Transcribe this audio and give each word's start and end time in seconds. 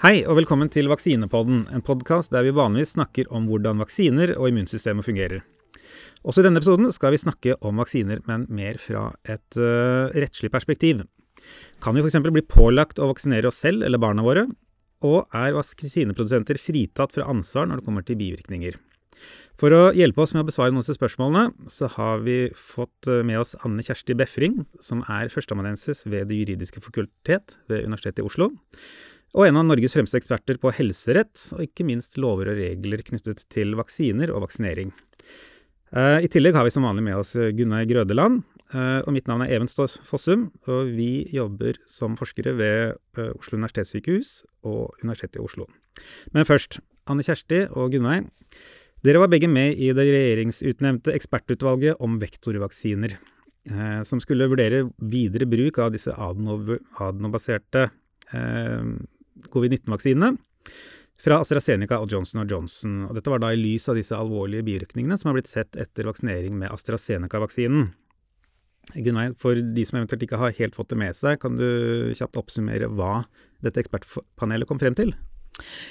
Hei 0.00 0.22
og 0.24 0.38
velkommen 0.38 0.70
til 0.72 0.86
Vaksinepodden, 0.88 1.66
en 1.76 1.82
podkast 1.84 2.30
der 2.32 2.46
vi 2.46 2.54
vanligvis 2.56 2.94
snakker 2.94 3.26
om 3.36 3.44
hvordan 3.50 3.82
vaksiner 3.82 4.30
og 4.32 4.46
immunsystemet 4.48 5.04
fungerer. 5.04 5.42
Også 6.24 6.40
i 6.40 6.46
denne 6.46 6.56
episoden 6.56 6.88
skal 6.96 7.12
vi 7.12 7.18
snakke 7.20 7.58
om 7.60 7.82
vaksiner, 7.82 8.22
men 8.24 8.46
mer 8.48 8.78
fra 8.80 9.10
et 9.28 9.58
uh, 9.60 10.08
rettslig 10.16 10.48
perspektiv. 10.54 11.02
Kan 11.84 11.98
vi 11.98 12.00
f.eks. 12.00 12.16
bli 12.32 12.44
pålagt 12.48 12.96
å 12.96 13.10
vaksinere 13.10 13.52
oss 13.52 13.60
selv 13.60 13.84
eller 13.84 14.00
barna 14.00 14.24
våre? 14.24 14.46
Og 15.04 15.36
er 15.36 15.52
vaksineprodusenter 15.58 16.56
fritatt 16.56 17.12
fra 17.18 17.28
ansvar 17.28 17.68
når 17.68 17.82
det 17.82 17.88
kommer 17.90 18.08
til 18.08 18.16
bivirkninger? 18.22 18.80
For 19.60 19.76
å 19.76 19.84
hjelpe 19.92 20.24
oss 20.24 20.32
med 20.32 20.46
å 20.46 20.48
besvare 20.48 20.72
noen 20.72 20.80
av 20.80 20.96
spørsmålene, 20.96 21.68
så 21.68 21.92
har 21.98 22.24
vi 22.24 22.40
fått 22.56 23.04
eh, 23.04 23.20
med 23.20 23.42
oss 23.42 23.52
Anne 23.68 23.84
Kjersti 23.84 24.16
Befring, 24.16 24.62
som 24.80 25.04
er 25.12 25.28
førsteamanuensis 25.28 26.06
ved 26.08 26.32
Det 26.32 26.40
juridiske 26.40 26.80
fakultet 26.80 27.58
ved 27.68 27.84
Universitetet 27.84 28.24
i 28.24 28.28
Oslo 28.32 28.54
og 29.30 29.46
en 29.46 29.60
av 29.60 29.66
Norges 29.68 29.94
fremste 29.94 30.18
eksperter 30.18 30.58
på 30.58 30.72
helserett, 30.74 31.38
og 31.54 31.62
ikke 31.62 31.86
minst 31.86 32.18
lover 32.18 32.50
og 32.50 32.58
regler 32.58 33.02
knyttet 33.06 33.44
til 33.52 33.76
vaksiner 33.78 34.32
og 34.34 34.42
vaksinering. 34.48 34.90
Eh, 35.90 36.24
I 36.26 36.30
tillegg 36.30 36.54
har 36.54 36.66
vi 36.66 36.72
som 36.74 36.86
vanlig 36.86 37.04
med 37.06 37.18
oss 37.18 37.32
Gunnar 37.34 37.86
Grødeland, 37.90 38.42
eh, 38.74 39.00
og 39.02 39.14
mitt 39.14 39.30
navn 39.30 39.42
er 39.44 39.54
Even 39.54 39.70
Fossum. 40.06 40.48
Og 40.66 40.90
vi 40.96 41.26
jobber 41.34 41.78
som 41.90 42.16
forskere 42.18 42.54
ved 42.58 42.94
eh, 43.18 43.32
Oslo 43.38 43.58
universitetssykehus 43.58 44.44
og 44.66 44.94
Universitetet 45.02 45.38
i 45.38 45.44
Oslo. 45.46 45.66
Men 46.34 46.46
først, 46.46 46.80
Anne 47.10 47.22
Kjersti 47.26 47.64
og 47.70 47.94
Gunnar. 47.94 48.26
Dere 49.02 49.22
var 49.22 49.30
begge 49.32 49.48
med 49.48 49.78
i 49.80 49.92
det 49.96 50.04
regjeringsutnevnte 50.10 51.14
ekspertutvalget 51.16 52.02
om 52.04 52.18
vektorvaksiner, 52.20 53.14
som 54.04 54.20
skulle 54.20 54.48
vurdere 54.50 54.82
videre 55.08 55.48
bruk 55.48 55.78
av 55.80 55.94
disse 55.94 56.12
adenobaserte 56.12 57.86
covid-19-vaksinene 59.52 60.34
fra 61.20 61.40
AstraZeneca 61.42 61.98
og 62.00 62.12
Johnson 62.12 62.46
Johnson. 62.48 63.00
Og 63.08 63.16
dette 63.16 63.32
var 63.32 63.42
da 63.42 63.52
i 63.52 63.60
lys 63.60 63.88
av 63.92 63.98
disse 63.98 64.16
alvorlige 64.16 64.64
bivirkningene 64.66 65.18
som 65.20 65.30
har 65.30 65.38
blitt 65.38 65.50
sett 65.50 65.76
etter 65.80 66.08
vaksinering 66.08 66.56
med 66.60 66.72
AstraZeneca-vaksinen. 66.72 67.90
Gunnar, 68.96 69.34
for 69.38 69.54
de 69.54 69.82
som 69.86 70.00
eventuelt 70.00 70.24
ikke 70.26 70.40
har 70.40 70.56
helt 70.56 70.74
fått 70.74 70.90
det 70.90 70.98
med 70.98 71.16
seg, 71.16 71.38
kan 71.42 71.58
du 71.58 72.10
kjapt 72.16 72.38
oppsummere 72.40 72.88
hva 72.90 73.20
dette 73.62 73.84
ekspertpanelet 73.84 74.66
kom 74.66 74.80
frem 74.82 74.96
til? 74.98 75.12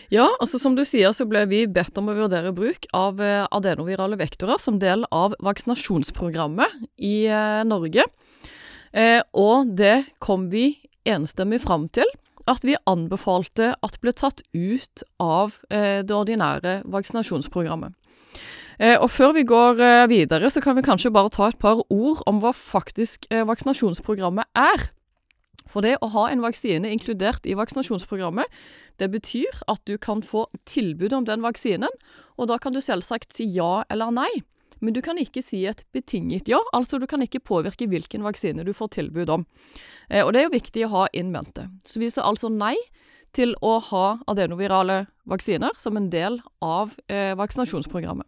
Ja, 0.10 0.26
altså 0.40 0.58
som 0.60 0.74
du 0.78 0.82
sier 0.88 1.14
så 1.14 1.28
ble 1.30 1.44
vi 1.52 1.64
bedt 1.70 1.98
om 2.00 2.10
å 2.10 2.16
vurdere 2.18 2.54
bruk 2.56 2.88
av 2.96 3.20
eh, 3.22 3.46
adenovirale 3.54 4.18
vektorer 4.20 4.58
som 4.62 4.80
del 4.82 5.06
av 5.14 5.36
vaksinasjonsprogrammet 5.46 6.80
i 7.06 7.28
eh, 7.30 7.62
Norge. 7.70 8.08
Eh, 8.92 9.22
og 9.38 9.76
det 9.78 10.10
kom 10.24 10.48
vi 10.50 10.72
enstemmig 11.08 11.62
fram 11.64 11.88
til 11.94 12.10
at 12.50 12.66
vi 12.66 12.78
anbefalte 12.90 13.74
at 13.86 14.00
ble 14.02 14.14
tatt 14.16 14.44
ut 14.54 15.04
av 15.22 15.58
eh, 15.70 16.02
det 16.06 16.16
ordinære 16.16 16.82
vaksinasjonsprogrammet. 16.90 17.96
Eh, 18.80 18.96
og 18.96 19.10
før 19.12 19.34
vi 19.36 19.46
går 19.48 19.82
eh, 19.84 20.06
videre, 20.12 20.50
så 20.52 20.64
kan 20.64 20.78
vi 20.78 20.86
kanskje 20.86 21.14
bare 21.14 21.32
ta 21.36 21.50
et 21.50 21.60
par 21.62 21.84
ord 21.90 22.24
om 22.30 22.42
hva 22.44 22.54
faktisk 22.56 23.28
vaksinasjonsprogrammet 23.30 24.50
er. 24.58 24.90
For 25.70 25.86
det 25.86 26.00
å 26.02 26.10
ha 26.16 26.30
en 26.32 26.42
vaksine 26.42 26.90
inkludert 26.90 27.46
i 27.46 27.54
vaksinasjonsprogrammet, 27.58 28.48
det 28.98 29.12
betyr 29.14 29.62
at 29.70 29.84
du 29.86 30.00
kan 30.02 30.24
få 30.26 30.48
tilbud 30.66 31.14
om 31.14 31.28
den 31.28 31.46
vaksinen, 31.46 31.94
og 32.40 32.50
da 32.50 32.58
kan 32.58 32.74
du 32.74 32.82
selvsagt 32.82 33.36
si 33.36 33.46
ja 33.54 33.84
eller 33.92 34.16
nei. 34.16 34.32
Men 34.80 34.96
du 34.96 35.02
kan 35.04 35.20
ikke 35.20 35.44
si 35.44 35.66
et 35.68 35.84
betinget 35.96 36.50
ja, 36.52 36.60
altså 36.76 37.00
du 37.00 37.08
kan 37.10 37.24
ikke 37.26 37.44
påvirke 37.44 37.88
hvilken 37.90 38.24
vaksine 38.26 38.64
du 38.64 38.74
får 38.76 38.94
tilbud 39.00 39.30
om. 39.34 39.46
Eh, 40.10 40.24
og 40.26 40.34
det 40.34 40.42
er 40.42 40.50
jo 40.50 40.56
viktig 40.56 40.88
å 40.88 40.94
ha 40.96 41.06
in 41.14 41.34
mente. 41.36 41.68
Så 41.86 42.02
vi 42.02 42.10
sier 42.12 42.28
altså 42.28 42.52
nei 42.54 42.76
til 43.36 43.54
å 43.62 43.78
ha 43.92 44.06
adenovirale 44.32 45.04
vaksiner 45.30 45.76
som 45.78 46.00
en 46.00 46.10
del 46.10 46.40
av 46.66 46.96
eh, 47.12 47.36
vaksinasjonsprogrammet. 47.38 48.26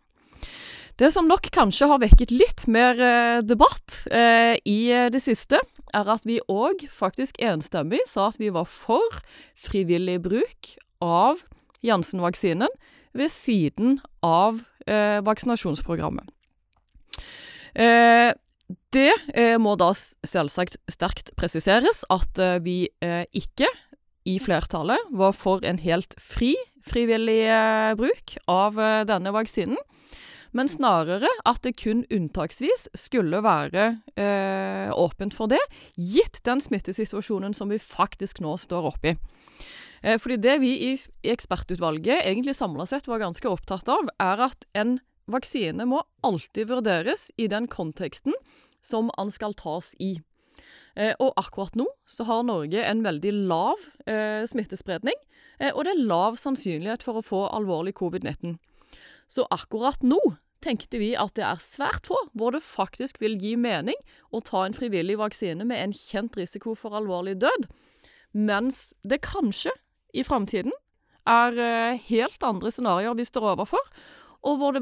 Det 1.00 1.10
som 1.14 1.26
nok 1.26 1.48
kanskje 1.56 1.88
har 1.90 2.02
vekket 2.04 2.34
litt 2.36 2.66
mer 2.70 3.00
eh, 3.02 3.40
debatt 3.42 4.04
eh, 4.12 4.60
i 4.68 4.92
eh, 4.94 5.08
det 5.10 5.24
siste, 5.24 5.58
er 5.92 6.12
at 6.14 6.28
vi 6.28 6.38
òg 6.52 6.86
faktisk 6.92 7.40
enstemmig 7.44 8.04
sa 8.08 8.30
at 8.30 8.38
vi 8.40 8.52
var 8.54 8.68
for 8.70 9.22
frivillig 9.58 10.20
bruk 10.24 10.76
av 11.04 11.42
Janssen-vaksinen 11.84 12.70
ved 13.18 13.34
siden 13.34 13.98
av 14.24 14.62
eh, 14.86 15.20
vaksinasjonsprogrammet. 15.26 16.30
Eh, 17.76 18.32
det 18.92 19.14
eh, 19.36 19.58
må 19.60 19.76
da 19.80 19.92
selvsagt 19.96 20.78
sterkt 20.92 21.32
presiseres 21.40 22.04
at 22.12 22.40
eh, 22.42 22.60
vi 22.64 22.78
eh, 23.04 23.24
ikke 23.36 23.70
i 24.28 24.38
flertallet 24.42 25.12
var 25.18 25.34
for 25.36 25.64
en 25.66 25.80
helt 25.82 26.14
fri 26.22 26.54
frivillig 26.86 27.44
eh, 27.48 27.94
bruk 27.98 28.36
av 28.52 28.80
eh, 28.80 29.02
denne 29.10 29.34
vaksinen, 29.34 29.80
men 30.52 30.68
snarere 30.68 31.30
at 31.48 31.62
det 31.64 31.78
kun 31.80 32.04
unntaksvis 32.12 32.90
skulle 32.98 33.40
være 33.40 33.94
åpent 35.00 35.32
for 35.32 35.48
det, 35.48 35.62
gitt 35.96 36.42
den 36.44 36.60
smittesituasjonen 36.60 37.56
som 37.56 37.72
vi 37.72 37.78
faktisk 37.80 38.42
nå 38.44 38.58
står 38.60 38.90
oppe 38.90 39.14
i. 39.14 40.18
fordi 40.20 40.38
det 40.44 40.58
vi 40.60 40.74
i, 40.90 40.92
i 41.00 41.32
ekspertutvalget 41.32 42.26
egentlig 42.28 42.58
samla 42.58 42.84
sett 42.90 43.08
var 43.08 43.24
ganske 43.24 43.48
opptatt 43.48 43.88
av, 43.88 44.12
er 44.20 44.44
at 44.50 44.68
en 44.76 44.98
Vaksine 45.34 45.88
må 45.90 46.02
alltid 46.26 46.70
vurderes 46.72 47.30
i 47.38 47.48
den 47.52 47.70
konteksten 47.72 48.36
som 48.82 49.12
den 49.18 49.32
skal 49.34 49.56
tas 49.58 49.94
i. 50.00 50.18
Eh, 50.96 51.14
og 51.24 51.34
akkurat 51.40 51.76
nå 51.80 51.88
så 52.10 52.26
har 52.28 52.44
Norge 52.44 52.84
en 52.84 53.04
veldig 53.06 53.34
lav 53.48 53.80
eh, 54.06 54.44
smittespredning, 54.50 55.16
eh, 55.60 55.72
og 55.72 55.86
det 55.88 55.96
er 55.96 56.08
lav 56.10 56.40
sannsynlighet 56.42 57.06
for 57.06 57.20
å 57.20 57.26
få 57.26 57.46
alvorlig 57.50 57.96
covid-19. 58.02 58.58
Så 59.32 59.48
akkurat 59.54 60.04
nå 60.04 60.20
tenkte 60.62 61.00
vi 61.02 61.14
at 61.18 61.34
det 61.38 61.46
er 61.48 61.62
svært 61.64 62.10
få 62.10 62.18
hvor 62.38 62.54
det 62.54 62.64
faktisk 62.66 63.22
vil 63.24 63.38
gi 63.42 63.56
mening 63.58 63.98
å 64.36 64.44
ta 64.46 64.66
en 64.66 64.76
frivillig 64.78 65.18
vaksine 65.22 65.66
med 65.68 65.80
en 65.80 65.96
kjent 65.96 66.36
risiko 66.38 66.76
for 66.78 66.98
alvorlig 66.98 67.40
død, 67.42 67.70
mens 68.38 68.92
det 69.08 69.24
kanskje 69.26 69.74
i 70.14 70.26
framtiden 70.28 70.76
er 71.30 71.58
eh, 71.62 72.02
helt 72.10 72.44
andre 72.44 72.72
scenarioer 72.74 73.18
vi 73.18 73.28
står 73.28 73.54
overfor, 73.54 73.82
og 74.42 74.58
hvor 74.58 74.74
det 74.76 74.82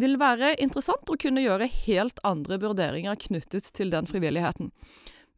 vil 0.00 0.18
være 0.20 0.54
interessant 0.62 1.10
å 1.10 1.18
kunne 1.20 1.42
gjøre 1.42 1.68
helt 1.84 2.20
andre 2.26 2.60
vurderinger 2.62 3.18
knyttet 3.18 3.72
til 3.74 3.90
den 3.92 4.06
frivilligheten. 4.10 4.70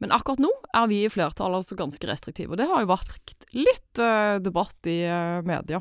Men 0.03 0.13
akkurat 0.15 0.43
nå 0.43 0.51
er 0.75 0.89
vi 0.91 1.05
i 1.05 1.11
flertall 1.13 1.55
altså 1.57 1.79
ganske 1.79 2.09
restriktive, 2.11 2.53
og 2.53 2.61
det 2.61 2.69
har 2.69 2.83
jo 2.83 2.91
vært 2.91 3.47
litt 3.55 4.03
uh, 4.03 4.41
debatt 4.43 4.91
i 4.91 4.99
uh, 5.07 5.41
media. 5.47 5.79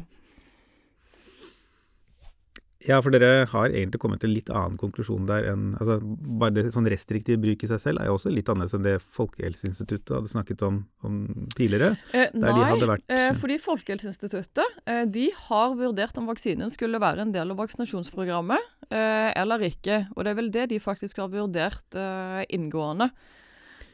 Ja, 2.88 2.98
for 3.04 3.14
dere 3.14 3.46
har 3.50 3.70
egentlig 3.70 4.00
kommet 4.02 4.24
til 4.24 4.32
en 4.32 4.36
litt 4.36 4.50
annen 4.50 4.78
konklusjon 4.82 5.28
der 5.30 5.46
enn 5.52 5.74
altså 5.78 6.00
Bare 6.42 6.54
det 6.56 6.64
sånn 6.74 6.90
restriktiv 6.90 7.38
bruk 7.44 7.62
i 7.62 7.70
seg 7.70 7.82
selv 7.84 8.02
er 8.02 8.10
jo 8.10 8.16
også 8.18 8.32
litt 8.34 8.50
annerledes 8.50 8.74
enn 8.78 8.88
det 8.88 8.96
Folkehelseinstituttet 9.18 10.14
hadde 10.16 10.32
snakket 10.32 10.64
om, 10.66 10.80
om 11.06 11.20
tidligere. 11.58 11.94
Eh, 12.18 12.34
nei, 12.34 12.54
vært, 12.82 13.06
eh, 13.14 13.30
fordi 13.38 13.60
Folkehelseinstituttet 13.62 14.82
eh, 14.90 15.04
de 15.06 15.28
har 15.48 15.76
vurdert 15.78 16.18
om 16.18 16.30
vaksinen 16.32 16.74
skulle 16.74 17.02
være 17.02 17.26
en 17.26 17.36
del 17.36 17.54
av 17.54 17.62
vaksinasjonsprogrammet 17.62 18.90
eh, 18.90 19.30
eller 19.38 19.68
ikke. 19.70 20.04
Og 20.16 20.26
det 20.26 20.34
er 20.34 20.42
vel 20.42 20.52
det 20.54 20.68
de 20.74 20.82
faktisk 20.82 21.22
har 21.22 21.32
vurdert 21.34 22.00
eh, 22.00 22.42
inngående. 22.58 23.12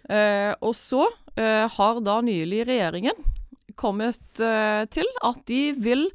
Eh, 0.07 0.53
og 0.63 0.75
så 0.77 1.09
har 1.37 1.99
da 2.01 2.15
nylig 2.25 2.63
regjeringen 2.65 3.19
kommet 3.77 4.39
til 4.89 5.09
at 5.21 5.41
de 5.45 5.59
vil 5.77 6.07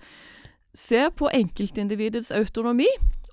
se 0.77 1.06
på 1.16 1.31
enkeltindividets 1.33 2.33
autonomi 2.34 2.89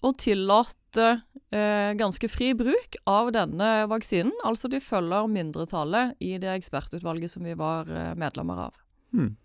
og 0.06 0.16
tillate 0.20 1.10
eh, 1.52 1.92
ganske 2.00 2.30
fri 2.32 2.54
bruk 2.58 2.98
av 3.10 3.34
denne 3.36 3.70
vaksinen. 3.92 4.34
Altså 4.48 4.72
de 4.72 4.82
følger 4.84 5.28
mindretallet 5.32 6.16
i 6.24 6.38
det 6.42 6.52
ekspertutvalget 6.54 7.32
som 7.34 7.48
vi 7.48 7.56
var 7.60 7.90
eh, 7.92 8.16
medlemmer 8.20 8.70
av. 8.70 8.82
Hmm. 9.16 9.36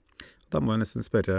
Da 0.52 0.60
må 0.62 0.74
jeg 0.74 0.84
nesten 0.84 1.02
spørre 1.02 1.34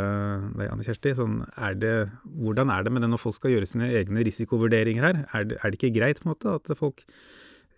deg, 0.57 0.67
Anne 0.67 0.83
Kjersti. 0.83 1.13
Sånn, 1.15 1.39
er 1.55 1.77
det, 1.79 1.95
hvordan 2.25 2.71
er 2.73 2.83
det 2.83 2.91
med 2.91 3.05
det 3.05 3.11
når 3.13 3.21
folk 3.21 3.37
skal 3.37 3.53
gjøre 3.53 3.69
sine 3.69 3.87
egne 3.95 4.25
risikovurderinger 4.27 5.07
her? 5.07 5.21
Er 5.37 5.47
det, 5.47 5.59
er 5.61 5.71
det 5.71 5.79
ikke 5.79 5.95
greit 5.95 6.23
måte 6.27 6.57
at 6.57 6.71
folk 6.75 7.05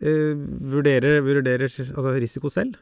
eh, 0.02 0.34
vurderer, 0.34 1.20
vurderer 1.26 1.68
altså 1.70 2.16
risiko 2.18 2.50
selv? 2.54 2.80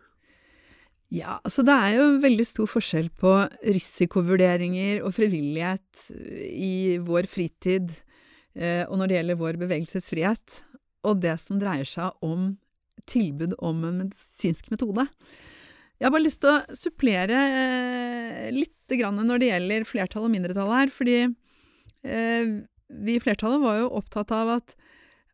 Ja, 1.14 1.38
altså 1.46 1.62
det 1.66 1.74
er 1.74 1.96
jo 2.00 2.06
veldig 2.24 2.46
stor 2.50 2.70
forskjell 2.70 3.12
på 3.14 3.32
risikovurderinger 3.62 5.04
og 5.06 5.14
frivillighet 5.14 6.06
eh, 6.16 6.46
i 6.50 6.76
vår 7.06 7.30
fritid 7.30 7.92
eh, 8.58 8.84
og 8.88 8.98
når 8.98 9.12
det 9.12 9.20
gjelder 9.20 9.42
vår 9.42 9.60
bevegelsesfrihet, 9.62 10.62
og 11.06 11.20
det 11.22 11.36
som 11.44 11.60
dreier 11.62 11.86
seg 11.86 12.26
om 12.26 12.56
tilbud 13.06 13.54
om 13.62 13.84
en 13.86 14.00
medisinsk 14.02 14.72
metode. 14.74 15.06
Jeg 16.00 16.08
har 16.08 16.16
bare 16.16 16.26
lyst 16.26 16.42
til 16.42 16.56
å 16.56 16.78
supplere 16.78 17.44
eh, 17.62 18.50
litt 18.56 18.74
når 18.86 19.40
det 19.42 19.48
gjelder 19.50 19.86
flertall 19.90 20.28
og 20.28 20.34
mindretall 20.34 20.70
her, 20.70 20.92
fordi 20.94 21.24
vi 22.06 23.16
i 23.16 23.22
flertallet 23.24 23.64
var 23.64 23.80
jo 23.80 23.88
opptatt 23.98 24.30
av 24.30 24.52
at, 24.60 24.76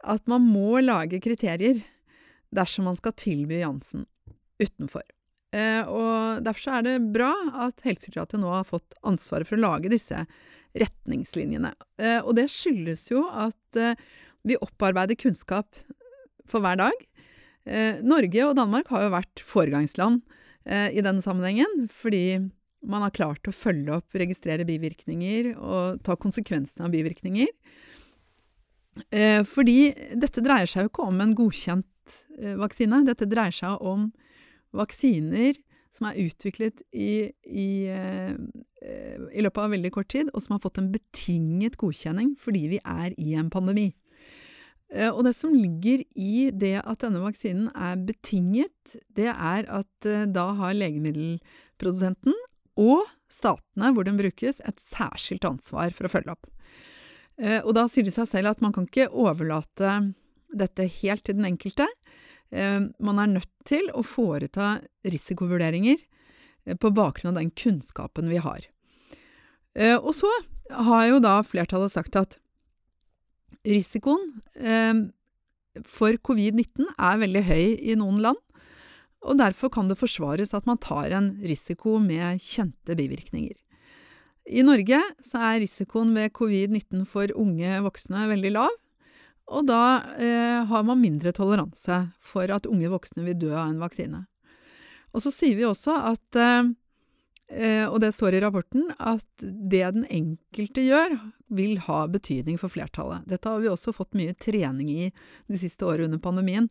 at 0.07 0.23
man 0.31 0.45
må 0.47 0.79
lage 0.79 1.19
kriterier 1.19 1.81
dersom 2.55 2.87
man 2.87 2.95
skal 2.95 3.11
tilby 3.19 3.59
Jansen 3.59 4.05
utenfor. 4.63 5.03
Eh, 5.51 5.83
og 5.83 6.43
Derfor 6.45 6.77
er 6.77 6.87
det 6.87 7.11
bra 7.11 7.31
at 7.67 7.83
Helsedirektoratet 7.83 8.39
nå 8.39 8.51
har 8.53 8.67
fått 8.67 8.95
ansvaret 9.07 9.47
for 9.47 9.59
å 9.59 9.65
lage 9.65 9.91
disse 9.91 10.23
retningslinjene. 10.79 11.73
Eh, 11.99 12.19
og 12.23 12.37
det 12.39 12.47
skyldes 12.51 13.09
jo 13.11 13.25
at 13.27 13.79
eh, 13.79 13.99
vi 14.47 14.59
opparbeider 14.63 15.19
kunnskap 15.19 15.75
for 16.49 16.63
hver 16.63 16.79
dag. 16.79 17.07
Norge 18.01 18.41
og 18.41 18.55
Danmark 18.57 18.87
har 18.89 19.03
jo 19.03 19.11
vært 19.13 19.41
foregangsland 19.45 20.23
i 20.65 21.03
denne 21.05 21.21
sammenhengen, 21.21 21.83
fordi 21.93 22.39
man 22.81 23.03
har 23.05 23.13
klart 23.13 23.45
å 23.45 23.53
følge 23.53 23.99
opp, 23.99 24.17
registrere 24.17 24.65
bivirkninger 24.65 25.51
og 25.53 26.01
ta 26.01 26.15
konsekvensene 26.17 26.87
av 26.87 26.95
bivirkninger. 26.95 27.53
fordi 29.45 29.77
dette 30.17 30.41
dreier 30.41 30.65
seg 30.65 30.87
jo 30.87 30.89
ikke 30.89 31.05
om 31.05 31.21
en 31.21 31.37
godkjent 31.37 32.17
vaksine. 32.63 33.03
Dette 33.05 33.29
dreier 33.29 33.53
seg 33.53 33.77
om 33.77 34.09
vaksiner 34.75 35.57
som 35.95 36.07
er 36.09 36.19
utviklet 36.23 36.83
i, 36.95 37.31
i, 37.45 37.71
eh, 37.91 38.35
i, 39.31 39.41
løpet 39.43 39.63
av 39.63 39.73
veldig 39.73 39.91
kort 39.93 40.11
tid, 40.13 40.29
og 40.31 40.43
som 40.43 40.55
har 40.55 40.63
fått 40.63 40.79
en 40.81 40.91
betinget 40.93 41.77
godkjenning 41.81 42.33
fordi 42.39 42.67
vi 42.75 42.79
er 42.79 43.15
i 43.19 43.35
en 43.39 43.51
pandemi. 43.53 43.89
Eh, 44.91 45.09
og 45.09 45.25
det 45.27 45.35
som 45.37 45.53
ligger 45.55 46.03
i 46.15 46.49
det 46.55 46.77
at 46.81 47.03
denne 47.03 47.23
vaksinen 47.23 47.69
er 47.75 47.99
betinget, 48.07 48.95
det 49.17 49.29
er 49.31 49.67
at 49.67 50.07
eh, 50.07 50.27
da 50.31 50.51
har 50.61 50.77
legemiddelprodusenten 50.79 52.37
og 52.79 53.03
statene 53.31 53.91
hvor 53.95 54.07
den 54.07 54.19
brukes, 54.19 54.63
et 54.63 54.79
særskilt 54.79 55.45
ansvar 55.47 55.91
for 55.95 56.07
å 56.07 56.11
følge 56.11 56.33
opp. 56.33 56.47
Og 57.41 57.71
da 57.73 57.87
sier 57.89 58.05
det 58.05 58.13
seg 58.13 58.27
selv 58.29 58.51
at 58.51 58.59
man 58.61 58.73
kan 58.75 58.85
ikke 58.85 59.07
overlate 59.17 59.93
dette 60.53 60.85
helt 60.99 61.23
til 61.25 61.39
den 61.39 61.47
enkelte. 61.47 61.87
Eh, 62.51 62.81
man 62.99 63.21
er 63.21 63.31
nødt 63.31 63.51
til 63.67 63.87
å 63.95 64.03
foreta 64.03 64.81
risikovurderinger 65.07 65.97
eh, 65.97 66.75
på 66.75 66.91
bakgrunn 66.95 67.31
av 67.31 67.39
den 67.39 67.51
kunnskapen 67.55 68.27
vi 68.31 68.41
har. 68.43 68.67
Eh, 69.75 69.95
og 69.95 70.11
så 70.17 70.31
har 70.71 71.07
jo 71.07 71.21
da 71.23 71.39
flertallet 71.47 71.95
sagt 71.95 72.17
at 72.19 72.37
risikoen 73.67 74.23
for 75.85 76.15
covid-19 76.25 76.87
er 76.89 77.19
veldig 77.21 77.41
høy 77.45 77.65
i 77.77 77.97
noen 77.99 78.17
land, 78.23 78.39
og 79.21 79.37
derfor 79.37 79.69
kan 79.69 79.91
det 79.91 79.99
forsvares 79.99 80.55
at 80.57 80.65
man 80.65 80.79
tar 80.81 81.13
en 81.13 81.35
risiko 81.45 81.99
med 82.01 82.41
kjente 82.41 82.95
bivirkninger. 82.97 83.53
I 84.49 84.63
Norge 84.65 84.97
er 84.97 85.59
risikoen 85.61 86.15
ved 86.17 86.33
covid-19 86.33 87.05
for 87.05 87.29
unge 87.37 87.83
voksne 87.85 88.25
veldig 88.31 88.53
lav, 88.55 88.73
og 89.49 89.65
da 89.67 89.81
eh, 90.17 90.61
har 90.67 90.83
man 90.87 91.01
mindre 91.01 91.33
toleranse 91.35 92.03
for 92.23 92.51
at 92.53 92.69
unge 92.69 92.91
voksne 92.91 93.25
vil 93.25 93.39
dø 93.39 93.51
av 93.55 93.71
en 93.71 93.81
vaksine. 93.81 94.25
Og 95.11 95.23
så 95.23 95.33
sier 95.33 95.57
vi 95.59 95.67
også 95.67 95.95
at, 96.13 96.39
eh, 96.39 97.83
og 97.89 97.99
det 98.03 98.13
står 98.15 98.37
i 98.37 98.43
rapporten, 98.43 98.87
at 98.95 99.27
det 99.43 99.83
den 99.97 100.07
enkelte 100.07 100.85
gjør, 100.85 101.17
vil 101.51 101.75
ha 101.83 102.05
betydning 102.07 102.55
for 102.61 102.71
flertallet. 102.71 103.27
Dette 103.27 103.49
har 103.49 103.59
vi 103.59 103.67
også 103.71 103.91
fått 103.95 104.15
mye 104.15 104.37
trening 104.39 104.87
i 104.87 105.11
de 105.11 105.59
siste 105.59 105.83
årene 105.83 106.07
under 106.07 106.23
pandemien. 106.23 106.69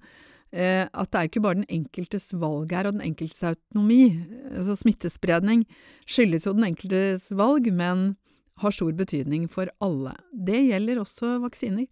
Eh, 0.51 0.83
at 0.83 1.11
det 1.13 1.19
er 1.19 1.29
ikke 1.29 1.43
bare 1.45 1.61
den 1.61 1.69
enkeltes 1.71 2.33
valg 2.35 2.73
her 2.75 2.89
og 2.89 2.97
den 2.97 3.05
enkeltes 3.07 3.43
autonomi. 3.47 4.17
Altså 4.51 4.79
smittespredning 4.81 5.67
skyldes 6.11 6.49
jo 6.49 6.57
den 6.57 6.73
enkeltes 6.73 7.29
valg, 7.31 7.69
men 7.71 8.15
har 8.61 8.75
stor 8.75 8.93
betydning 8.97 9.47
for 9.53 9.71
alle. 9.85 10.17
Det 10.33 10.59
gjelder 10.67 11.01
også 11.05 11.39
vaksiner. 11.45 11.87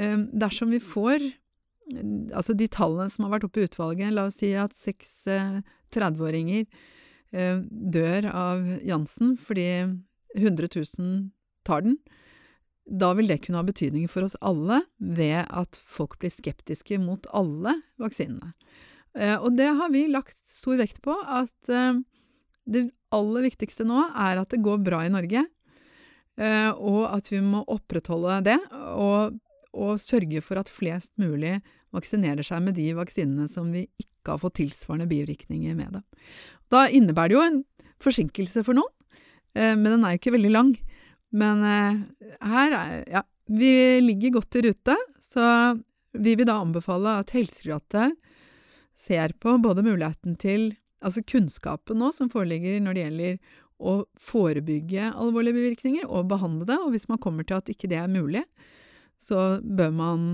Ehm, 0.00 0.28
dersom 0.32 0.72
vi 0.74 0.80
får 0.82 1.22
altså 2.34 2.54
de 2.56 2.68
tallene 2.72 3.12
som 3.12 3.26
har 3.26 3.36
vært 3.36 3.48
oppe 3.48 3.62
i 3.62 3.68
utvalget, 3.68 4.14
la 4.14 4.28
oss 4.30 4.38
si 4.40 4.54
at 4.56 4.74
seks 4.78 5.26
30-åringer 5.94 6.64
eh, 6.64 7.38
eh, 7.38 7.60
dør 7.68 8.30
av 8.30 8.64
Jansen 8.86 9.34
fordi 9.40 9.68
100 10.34 10.70
000 10.72 11.28
tar 11.66 11.84
den, 11.86 11.98
da 12.84 13.12
vil 13.16 13.30
det 13.30 13.40
kunne 13.44 13.62
ha 13.62 13.66
betydning 13.66 14.08
for 14.12 14.26
oss 14.26 14.36
alle 14.44 14.82
ved 14.98 15.44
at 15.46 15.78
folk 15.78 16.18
blir 16.20 16.32
skeptiske 16.34 16.98
mot 17.00 17.28
alle 17.32 17.78
vaksinene. 18.00 18.52
Eh, 19.16 19.36
og 19.38 19.54
det 19.56 19.70
har 19.78 19.92
vi 19.94 20.06
lagt 20.12 20.36
stor 20.50 20.80
vekt 20.80 21.00
på, 21.04 21.14
at 21.14 21.72
det 22.64 22.88
aller 23.14 23.44
viktigste 23.44 23.84
nå 23.86 24.08
er 24.10 24.40
at 24.40 24.52
det 24.52 24.64
går 24.64 24.80
bra 24.84 25.02
i 25.04 25.12
Norge, 25.12 25.44
og 26.34 27.02
at 27.06 27.28
vi 27.30 27.38
må 27.44 27.60
opprettholde 27.70 28.38
det. 28.48 28.56
og 28.72 29.36
og 29.74 30.00
sørge 30.02 30.42
for 30.44 30.60
at 30.60 30.70
flest 30.72 31.12
mulig 31.20 31.58
vaksinerer 31.94 32.46
seg 32.46 32.62
med 32.64 32.78
de 32.78 32.88
vaksinene 32.96 33.48
som 33.50 33.70
vi 33.74 33.86
ikke 34.00 34.34
har 34.34 34.40
fått 34.42 34.58
tilsvarende 34.60 35.08
bivirkninger 35.10 35.76
med. 35.78 35.98
Det. 35.98 36.02
da 36.72 36.86
innebærer 36.88 37.32
det 37.32 37.36
jo 37.36 37.44
en 37.44 37.62
forsinkelse 38.02 38.64
for 38.66 38.76
noen, 38.78 38.92
eh, 39.54 39.74
men 39.74 39.90
den 39.90 40.04
er 40.04 40.14
jo 40.14 40.22
ikke 40.22 40.36
veldig 40.36 40.52
lang. 40.54 40.74
Men 41.34 41.64
eh, 41.66 42.04
her 42.42 42.78
er 42.78 42.94
Ja, 43.10 43.22
vi 43.46 44.00
ligger 44.00 44.38
godt 44.38 44.56
i 44.56 44.64
rute, 44.68 44.96
så 45.34 45.46
vi 46.14 46.36
vil 46.38 46.48
da 46.48 46.60
anbefale 46.62 47.18
at 47.20 47.34
Helsedirektoratet 47.34 48.14
ser 49.04 49.34
på 49.42 49.58
både 49.58 49.84
muligheten 49.84 50.38
til 50.40 50.72
Altså 51.04 51.20
kunnskapen 51.28 51.98
nå 52.00 52.06
som 52.16 52.30
foreligger 52.32 52.78
når 52.80 52.94
det 52.96 53.02
gjelder 53.02 53.34
å 53.84 53.94
forebygge 54.16 55.10
alvorlige 55.10 55.58
bivirkninger 55.58 56.06
og 56.06 56.30
behandle 56.30 56.64
det, 56.70 56.78
og 56.80 56.94
hvis 56.94 57.04
man 57.10 57.20
kommer 57.20 57.44
til 57.44 57.58
at 57.58 57.68
ikke 57.68 57.90
det 57.90 57.98
er 58.00 58.08
mulig, 58.08 58.40
så 59.24 59.44
bør 59.64 59.94
man 59.94 60.26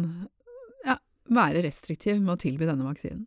ja, 0.86 0.98
være 1.30 1.64
restriktiv 1.66 2.18
med 2.18 2.34
å 2.34 2.40
tilby 2.42 2.68
denne 2.68 2.88
vaksinen. 2.88 3.26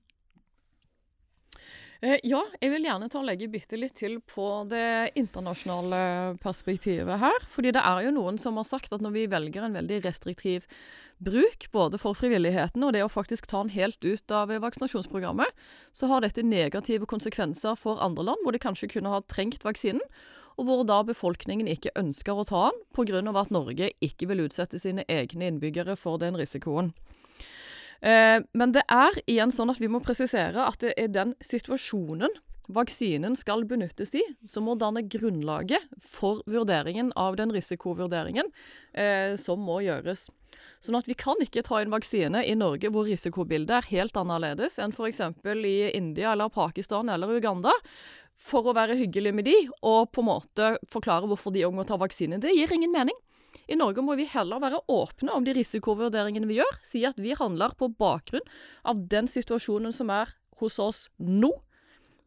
Eh, 2.03 2.17
ja, 2.27 2.41
jeg 2.59 2.71
vil 2.73 2.83
gjerne 2.83 3.07
ta 3.07 3.21
og 3.21 3.29
legge 3.29 3.47
bitte 3.47 3.77
litt 3.79 3.95
til 3.95 4.17
på 4.27 4.45
det 4.67 5.13
internasjonale 5.19 6.35
perspektivet 6.43 7.21
her. 7.21 7.45
Fordi 7.47 7.71
det 7.71 7.79
er 7.79 8.03
jo 8.03 8.11
noen 8.17 8.39
som 8.41 8.59
har 8.59 8.67
sagt 8.67 8.91
at 8.91 9.03
når 9.03 9.15
vi 9.15 9.29
velger 9.31 9.63
en 9.63 9.77
veldig 9.77 10.01
restriktiv 10.03 10.67
bruk, 11.23 11.69
både 11.71 11.95
for 12.01 12.17
frivilligheten 12.19 12.83
og 12.83 12.91
det 12.97 13.05
å 13.05 13.11
faktisk 13.11 13.47
ta 13.47 13.61
den 13.63 13.71
helt 13.71 14.03
ut 14.03 14.35
av 14.35 14.51
vaksinasjonsprogrammet, 14.51 15.47
så 15.95 16.11
har 16.11 16.25
dette 16.25 16.43
negative 16.43 17.07
konsekvenser 17.07 17.79
for 17.79 18.03
andre 18.03 18.27
land, 18.27 18.43
hvor 18.43 18.51
de 18.51 18.59
kanskje 18.59 18.91
kunne 18.97 19.13
ha 19.13 19.23
trengt 19.31 19.63
vaksinen 19.63 20.03
og 20.57 20.67
hvor 20.67 20.83
da 20.87 21.01
befolkningen 21.07 21.69
ikke 21.71 21.93
ønsker 21.99 22.37
å 22.37 22.45
ta 22.47 22.69
den, 22.69 22.79
pga. 22.95 23.21
at 23.39 23.51
Norge 23.51 23.91
ikke 24.01 24.29
vil 24.29 24.45
utsette 24.45 24.79
sine 24.79 25.05
egne 25.07 25.49
innbyggere 25.49 25.95
for 25.99 26.21
den 26.21 26.37
risikoen. 26.39 26.93
Eh, 28.03 28.39
men 28.53 28.73
det 28.75 28.83
er 28.91 29.15
igjen 29.25 29.53
sånn 29.53 29.71
at 29.71 29.79
vi 29.79 29.87
må 29.91 30.03
presisere 30.03 30.65
at 30.67 30.81
det 30.83 30.93
er 30.99 31.13
den 31.13 31.37
situasjonen 31.43 32.33
vaksinen 32.73 33.35
skal 33.35 33.65
benyttes 33.67 34.13
i, 34.15 34.23
som 34.47 34.67
må 34.67 34.75
danne 34.79 35.03
grunnlaget 35.11 35.83
for 35.99 36.43
vurderingen 36.49 37.11
av 37.19 37.35
den 37.39 37.51
risikovurderingen 37.51 38.49
eh, 38.93 39.35
som 39.39 39.63
må 39.63 39.81
gjøres. 39.83 40.29
Sånn 40.83 40.97
at 40.99 41.07
vi 41.07 41.15
kan 41.17 41.39
ikke 41.43 41.63
ta 41.65 41.79
inn 41.81 41.93
vaksine 41.93 42.43
i 42.43 42.55
Norge 42.59 42.91
hvor 42.91 43.07
risikobildet 43.07 43.77
er 43.77 43.89
helt 43.91 44.17
annerledes 44.19 44.77
enn 44.83 44.91
f.eks. 44.91 45.21
i 45.55 45.77
India 45.95 46.33
eller 46.33 46.51
Pakistan 46.51 47.11
eller 47.11 47.31
Uganda, 47.31 47.71
for 48.39 48.65
å 48.65 48.75
være 48.75 48.97
hyggelig 48.99 49.33
med 49.35 49.47
de, 49.47 49.55
og 49.85 50.11
på 50.13 50.23
en 50.23 50.29
måte 50.29 50.71
forklare 50.91 51.29
hvorfor 51.29 51.53
de 51.55 51.65
må 51.73 51.85
ta 51.87 51.99
vaksine. 52.01 52.41
Det 52.41 52.53
gir 52.55 52.71
ingen 52.73 52.93
mening. 52.93 53.17
I 53.69 53.77
Norge 53.77 54.01
må 54.01 54.15
vi 54.17 54.25
heller 54.27 54.61
være 54.61 54.81
åpne 54.89 55.35
om 55.35 55.45
de 55.45 55.53
risikovurderingene 55.55 56.49
vi 56.49 56.57
gjør. 56.57 56.79
Si 56.85 57.03
at 57.05 57.19
vi 57.21 57.35
handler 57.37 57.75
på 57.77 57.91
bakgrunn 57.99 58.45
av 58.89 59.05
den 59.11 59.29
situasjonen 59.29 59.93
som 59.93 60.09
er 60.13 60.33
hos 60.61 60.79
oss 60.81 61.05
nå. 61.21 61.51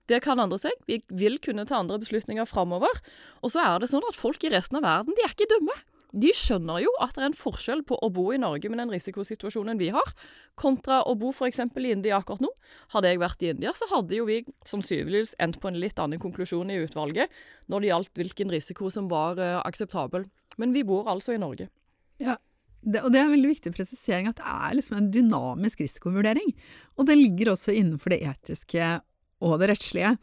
Det 0.07 0.21
kan 0.23 0.39
endre 0.39 0.59
seg. 0.63 0.75
Vi 0.87 1.01
vil 1.11 1.41
kunne 1.43 1.67
ta 1.67 1.81
andre 1.81 1.99
beslutninger 1.99 2.47
framover. 2.47 3.03
Og 3.43 3.51
så 3.53 3.65
er 3.65 3.83
det 3.83 3.91
sånn 3.91 4.07
at 4.07 4.19
folk 4.19 4.47
i 4.47 4.53
resten 4.55 4.79
av 4.79 4.87
verden, 4.87 5.19
de 5.19 5.27
er 5.27 5.35
ikke 5.35 5.51
dumme 5.51 5.75
de 6.17 6.33
skjønner 6.37 6.81
jo 6.81 6.93
at 7.05 7.13
det 7.17 7.23
er 7.23 7.29
en 7.29 7.37
forskjell 7.37 7.83
på 7.89 7.99
å 8.01 8.09
bo 8.15 8.31
i 8.33 8.41
Norge 8.41 8.71
med 8.73 8.81
den 8.81 8.93
risikosituasjonen 8.95 9.79
vi 9.81 9.91
har, 9.95 10.13
kontra 10.57 11.03
å 11.05 11.13
bo 11.19 11.33
f.eks. 11.35 11.61
i 11.61 11.93
India 11.93 12.17
akkurat 12.17 12.43
nå. 12.45 12.51
Hadde 12.95 13.13
jeg 13.13 13.21
vært 13.21 13.45
i 13.45 13.53
India, 13.53 13.75
så 13.77 13.89
hadde 13.93 14.17
jo 14.17 14.27
vi 14.29 14.41
sannsynligvis 14.69 15.37
endt 15.43 15.61
på 15.61 15.71
en 15.71 15.79
litt 15.81 16.01
annen 16.01 16.23
konklusjon 16.23 16.73
i 16.73 16.81
utvalget 16.87 17.33
når 17.69 17.85
det 17.85 17.93
gjaldt 17.93 18.21
hvilken 18.23 18.53
risiko 18.55 18.91
som 18.93 19.11
var 19.13 19.41
uh, 19.41 19.61
akseptabel. 19.63 20.25
Men 20.57 20.73
vi 20.73 20.87
bor 20.89 21.11
altså 21.13 21.37
i 21.37 21.41
Norge. 21.43 21.69
Ja, 22.23 22.39
det, 22.81 23.03
og 23.03 23.13
det 23.13 23.21
er 23.21 23.27
en 23.27 23.35
veldig 23.35 23.53
viktig 23.53 23.73
presisering 23.77 24.31
at 24.31 24.39
det 24.41 24.47
er 24.49 24.77
liksom 24.79 25.01
en 25.01 25.11
dynamisk 25.13 25.83
risikovurdering. 25.85 26.53
Og 26.97 27.09
det 27.09 27.19
ligger 27.19 27.53
også 27.53 27.75
innenfor 27.77 28.15
det 28.15 28.23
etiske 28.25 28.93
og 29.45 29.59
det 29.61 29.73
rettslige. 29.73 30.17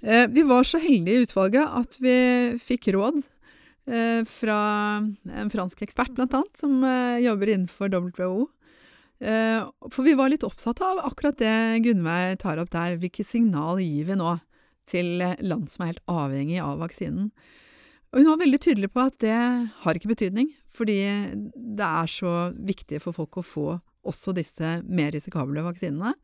Eh, 0.00 0.26
vi 0.32 0.42
var 0.48 0.64
så 0.66 0.80
heldige 0.82 1.20
i 1.20 1.26
utvalget 1.26 1.76
at 1.82 1.98
vi 2.00 2.16
fikk 2.64 2.90
råd 2.96 3.20
fra 4.28 4.56
en 5.00 5.50
fransk 5.50 5.80
ekspert, 5.82 6.12
blant 6.14 6.34
annet, 6.36 6.56
som 6.58 6.82
eh, 6.84 7.22
jobber 7.24 7.52
innenfor 7.54 7.90
WHO. 7.90 8.48
Eh, 9.20 9.64
for 9.92 10.06
vi 10.06 10.14
var 10.16 10.32
litt 10.32 10.44
opptatt 10.46 10.80
av 10.80 11.02
akkurat 11.04 11.36
det 11.38 11.80
Gunnveig 11.84 12.38
tar 12.40 12.60
opp 12.62 12.70
der. 12.72 12.96
Hvilke 13.00 13.24
signal 13.26 13.82
gir 13.84 14.08
vi 14.08 14.16
nå 14.16 14.36
til 14.90 15.20
land 15.20 15.68
som 15.70 15.84
er 15.84 15.92
helt 15.92 16.06
avhengig 16.10 16.60
av 16.64 16.80
vaksinen? 16.80 17.28
Og 18.10 18.22
hun 18.22 18.30
var 18.32 18.40
veldig 18.40 18.62
tydelig 18.64 18.90
på 18.90 19.04
at 19.04 19.18
det 19.22 19.36
har 19.84 19.98
ikke 19.98 20.10
betydning, 20.10 20.48
fordi 20.72 20.98
det 21.54 21.86
er 21.86 22.08
så 22.10 22.32
viktig 22.56 22.98
for 23.04 23.14
folk 23.14 23.38
å 23.38 23.46
få 23.46 23.66
også 24.08 24.32
disse 24.34 24.80
mer 24.88 25.12
risikable 25.14 25.62
vaksinene. 25.62 26.14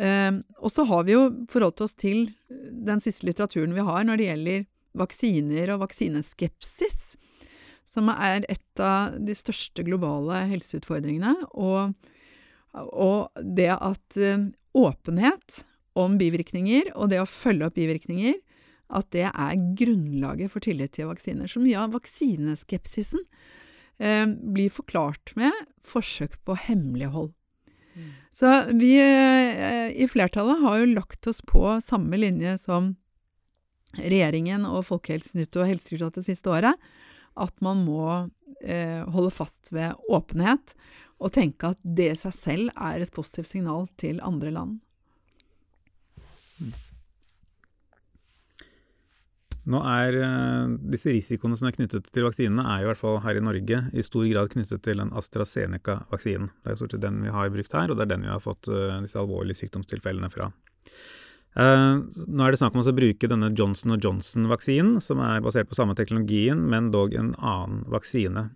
Eh, 0.00 0.38
og 0.62 0.72
så 0.72 0.86
har 0.88 1.04
vi 1.04 1.16
jo 1.16 1.26
forholdt 1.50 1.82
oss 1.84 1.98
til 1.98 2.30
den 2.48 3.02
siste 3.04 3.26
litteraturen 3.28 3.74
vi 3.76 3.84
har 3.84 4.06
når 4.06 4.20
det 4.20 4.28
gjelder 4.30 4.62
vaksiner 4.98 5.74
og 5.74 5.84
vaksineskepsis, 5.84 7.16
som 7.88 8.10
er 8.12 8.46
et 8.50 8.82
av 8.82 9.16
de 9.18 9.34
største 9.34 9.84
globale 9.86 10.44
helseutfordringene. 10.50 11.34
Og, 11.58 11.96
og 12.74 13.42
det 13.58 13.72
at 13.76 14.20
eh, 14.20 14.46
åpenhet 14.78 15.64
om 15.98 16.14
bivirkninger 16.20 16.92
og 16.94 17.10
det 17.10 17.18
å 17.22 17.28
følge 17.28 17.66
opp 17.66 17.78
bivirkninger, 17.78 18.38
at 18.90 19.10
det 19.14 19.26
er 19.28 19.66
grunnlaget 19.78 20.50
for 20.52 20.62
tillit 20.64 20.94
til 20.96 21.10
vaksiner. 21.10 21.50
Så 21.50 21.62
mye 21.62 21.78
av 21.78 21.94
vaksineskepsisen 21.94 23.22
eh, 24.02 24.26
blir 24.26 24.72
forklart 24.74 25.34
med 25.38 25.54
forsøk 25.86 26.38
på 26.46 26.56
hemmelighold. 26.66 27.30
Mm. 27.94 28.10
Så 28.34 28.50
vi 28.78 28.94
eh, 29.02 29.90
i 29.94 30.08
flertallet 30.10 30.62
har 30.62 30.80
jo 30.80 30.90
lagt 30.94 31.26
oss 31.30 31.42
på 31.46 31.62
samme 31.86 32.18
linje 32.18 32.56
som 32.62 32.94
regjeringen 33.98 34.66
og 34.68 34.84
Folkehelsenyttet 34.88 35.60
og 35.62 35.70
Helsedirektoratet 35.70 36.28
siste 36.28 36.52
året, 36.52 36.90
at 37.40 37.64
man 37.64 37.84
må 37.86 38.04
eh, 38.62 39.02
holde 39.10 39.32
fast 39.34 39.72
ved 39.74 39.98
åpenhet 40.12 40.74
og 41.20 41.32
tenke 41.34 41.74
at 41.74 41.80
det 41.84 42.12
i 42.12 42.20
seg 42.20 42.36
selv 42.36 42.70
er 42.76 43.02
et 43.02 43.12
positivt 43.14 43.50
signal 43.50 43.88
til 44.00 44.22
andre 44.24 44.52
land. 44.54 44.78
Nå 49.70 49.78
er 49.86 50.16
uh, 50.16 50.72
disse 50.90 51.12
risikoene 51.12 51.58
som 51.58 51.68
er 51.68 51.74
knyttet 51.76 52.08
til 52.10 52.24
vaksinene, 52.24 52.64
er 52.64 52.82
i 52.82 52.88
hvert 52.88 52.98
fall 52.98 53.20
her 53.22 53.36
i 53.36 53.44
Norge 53.44 53.82
i 53.92 54.04
stor 54.04 54.24
grad 54.26 54.50
knyttet 54.54 54.82
til 54.86 55.02
den 55.02 55.12
AstraZeneca-vaksinen. 55.20 56.48
Det 56.64 56.72
er 56.72 56.80
stort 56.80 56.96
sett 56.96 57.04
den 57.04 57.20
vi 57.26 57.34
har 57.34 57.52
brukt 57.52 57.76
her, 57.76 57.92
og 57.92 57.98
det 57.98 58.06
er 58.06 58.12
den 58.14 58.24
vi 58.26 58.32
har 58.32 58.42
fått 58.42 58.70
uh, 58.72 58.96
disse 59.04 59.20
alvorlige 59.20 59.60
sykdomstilfellene 59.60 60.32
fra. 60.32 60.48
Uh, 61.58 62.06
nå 62.30 62.44
er 62.46 62.54
det 62.54 62.60
snakk 62.60 62.76
om 62.76 62.84
å 62.84 62.94
bruke 62.94 63.26
denne 63.30 63.48
Johnson 63.58 63.96
Johnson-vaksinen, 63.96 65.00
som 65.02 65.18
er 65.24 65.42
basert 65.42 65.70
på 65.70 65.74
samme 65.78 65.96
teknologien, 65.98 66.62
men 66.70 66.92
dog 66.94 67.14
en 67.18 67.34
annen 67.38 67.82
vaksine. 67.90 68.50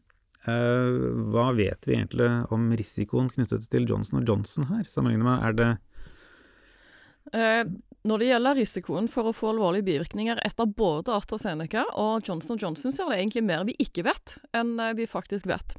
hva 0.44 1.46
vet 1.56 1.86
vi 1.88 1.94
egentlig 1.96 2.28
om 2.52 2.68
risikoen 2.76 3.30
knyttet 3.32 3.64
til 3.72 3.86
Johnson 3.88 4.26
Johnson 4.28 4.66
her, 4.68 4.84
sammenlignet 4.84 5.24
med 5.24 5.46
er 5.46 5.54
det 5.56 5.68
uh, 7.32 7.64
når 8.04 8.20
det 8.20 8.26
gjelder 8.28 8.58
risikoen 8.60 9.08
for 9.08 9.30
å 9.30 9.32
få 9.32 9.54
alvorlige 9.54 9.86
bivirkninger 9.88 10.42
etter 10.44 10.68
både 10.68 11.14
AstraZeneca 11.16 11.86
og 11.96 12.28
Johnson 12.28 12.60
Johnson, 12.60 12.92
så 12.92 13.06
er 13.06 13.14
det 13.14 13.22
egentlig 13.22 13.46
mer 13.48 13.64
vi 13.64 13.74
ikke 13.80 14.04
vet, 14.04 14.36
enn 14.52 14.76
vi 14.98 15.06
faktisk 15.08 15.48
vet. 15.48 15.72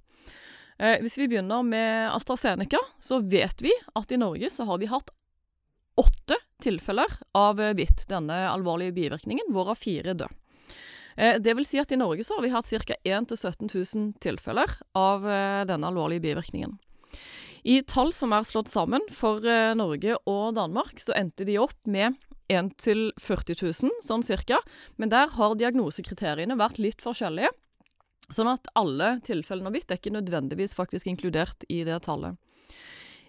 Hvis 0.76 1.20
vi 1.22 1.28
begynner 1.30 1.62
med 1.64 2.10
AstraZeneca, 2.10 2.82
så 2.98 3.22
vet 3.22 3.62
vi 3.62 3.70
at 3.94 4.10
i 4.12 4.18
Norge 4.18 4.50
så 4.50 4.66
har 4.66 4.82
vi 4.82 4.90
hatt 4.90 5.14
åtte 6.02 6.38
tilfeller 6.64 7.12
av 7.38 7.62
hvitt, 7.78 8.08
denne 8.10 8.46
alvorlige 8.50 8.96
bivirkningen, 8.96 9.52
hvorav 9.54 9.80
fire 9.80 10.16
døde. 10.16 10.32
Det 11.16 11.54
vil 11.56 11.64
si 11.64 11.80
at 11.80 11.94
i 11.96 12.00
Norge 12.00 12.26
så 12.28 12.36
har 12.36 12.44
vi 12.44 12.52
hatt 12.52 12.68
ca. 12.68 12.96
1 13.08 13.30
000-17 13.32 13.70
000 13.72 14.10
tilfeller 14.20 14.74
av 15.00 15.24
denne 15.70 15.88
alvorlige 15.88 16.26
bivirkningen. 16.26 16.74
I 17.66 17.80
tall 17.82 18.12
som 18.14 18.34
er 18.36 18.46
slått 18.46 18.70
sammen 18.70 19.02
for 19.10 19.42
eh, 19.50 19.72
Norge 19.74 20.20
og 20.30 20.54
Danmark, 20.54 21.00
så 21.02 21.16
endte 21.18 21.48
de 21.48 21.56
opp 21.58 21.80
med 21.90 22.14
1 22.46 22.76
000-40 22.78 23.58
000, 23.58 23.96
sånn 24.06 24.26
cirka. 24.26 24.60
Men 25.02 25.10
der 25.10 25.32
har 25.34 25.56
diagnosekriteriene 25.58 26.60
vært 26.60 26.78
litt 26.78 27.02
forskjellige. 27.02 27.50
Sånn 28.30 28.52
at 28.52 28.70
alle 28.78 29.16
tilfellene 29.26 29.72
av 29.72 29.74
hvitt 29.74 29.90
er 29.90 29.98
ikke 29.98 30.14
nødvendigvis 30.14 30.78
faktisk 30.78 31.10
inkludert 31.10 31.66
i 31.66 31.82
det 31.90 31.98
tallet. 32.06 32.38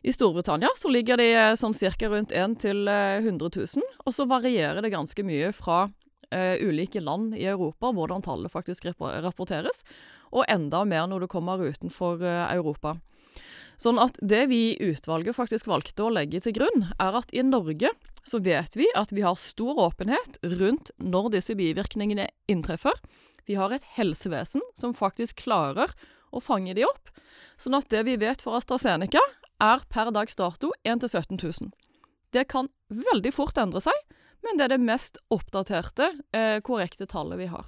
I 0.03 0.13
Storbritannia 0.13 0.69
så 0.77 0.91
ligger 0.93 1.21
de 1.21 1.31
eh, 1.35 1.55
sånn 1.59 1.75
cirka 1.75 2.11
rundt 2.13 2.35
1 2.35 2.59
til 2.63 2.89
100 2.89 3.51
000, 3.57 3.87
og 4.05 4.15
så 4.15 4.27
varierer 4.29 4.83
det 4.85 4.95
ganske 4.95 5.25
mye 5.27 5.53
fra 5.57 5.87
uh, 6.35 6.57
ulike 6.61 7.01
land 7.01 7.35
i 7.37 7.47
Europa 7.47 7.93
hvordan 7.95 8.25
tallet 8.25 8.53
faktisk 8.53 8.87
rapporteres, 8.91 9.85
og 10.35 10.47
enda 10.51 10.85
mer 10.85 11.07
når 11.11 11.25
du 11.25 11.31
kommer 11.31 11.63
utenfor 11.63 12.23
uh, 12.23 12.47
Europa. 12.53 12.97
Sånn 13.77 14.01
at 14.01 14.17
det 14.25 14.47
vi 14.49 14.61
i 14.73 14.91
utvalget 14.91 15.37
faktisk 15.37 15.69
valgte 15.69 16.07
å 16.07 16.13
legge 16.13 16.41
til 16.45 16.55
grunn, 16.57 16.87
er 16.97 17.19
at 17.19 17.33
i 17.37 17.45
Norge 17.45 17.93
så 18.27 18.41
vet 18.43 18.77
vi 18.79 18.89
at 18.97 19.13
vi 19.15 19.23
har 19.23 19.37
stor 19.39 19.79
åpenhet 19.91 20.41
rundt 20.57 20.91
når 20.97 21.35
disse 21.37 21.55
bivirkningene 21.59 22.31
inntreffer. 22.51 22.97
Vi 23.47 23.59
har 23.61 23.75
et 23.75 23.85
helsevesen 23.99 24.65
som 24.75 24.97
faktisk 24.97 25.45
klarer 25.45 25.93
å 26.35 26.43
fange 26.43 26.75
de 26.75 26.87
opp. 26.89 27.13
Sånn 27.61 27.77
at 27.79 27.89
det 27.93 28.03
vi 28.09 28.17
vet 28.21 28.43
for 28.43 28.57
AstraZeneca, 28.59 29.21
er 29.63 29.83
per 29.93 30.11
dags 30.15 30.37
dato 30.37 30.73
1 30.85 31.07
17 31.07 31.39
000. 31.41 31.73
Det 32.33 32.45
kan 32.51 32.69
veldig 32.89 33.33
fort 33.35 33.59
endre 33.59 33.81
seg, 33.81 33.97
men 34.45 34.59
det 34.59 34.67
er 34.67 34.75
det 34.77 34.85
mest 34.85 35.19
oppdaterte, 35.33 36.13
eh, 36.37 36.61
korrekte 36.61 37.07
tallet 37.09 37.41
vi 37.41 37.49
har. 37.51 37.67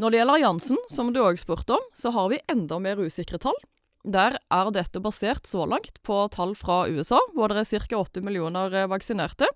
Når 0.00 0.10
det 0.10 0.18
gjelder 0.20 0.42
Jansen, 0.42 0.78
som 0.88 1.12
du 1.12 1.20
òg 1.20 1.40
spurte 1.40 1.76
om, 1.76 1.84
så 1.92 2.12
har 2.14 2.30
vi 2.32 2.40
enda 2.50 2.78
mer 2.80 3.00
usikre 3.02 3.40
tall. 3.42 3.58
Der 4.02 4.38
er 4.50 4.70
dette 4.74 5.02
basert 5.02 5.46
så 5.46 5.66
langt 5.68 6.00
på 6.02 6.16
tall 6.34 6.56
fra 6.58 6.86
USA, 6.88 7.20
hvor 7.36 7.52
det 7.52 7.60
er 7.62 7.86
ca. 7.86 8.00
8 8.00 8.22
millioner 8.24 8.72
eh, 8.74 8.88
vaksinerte. 8.90 9.50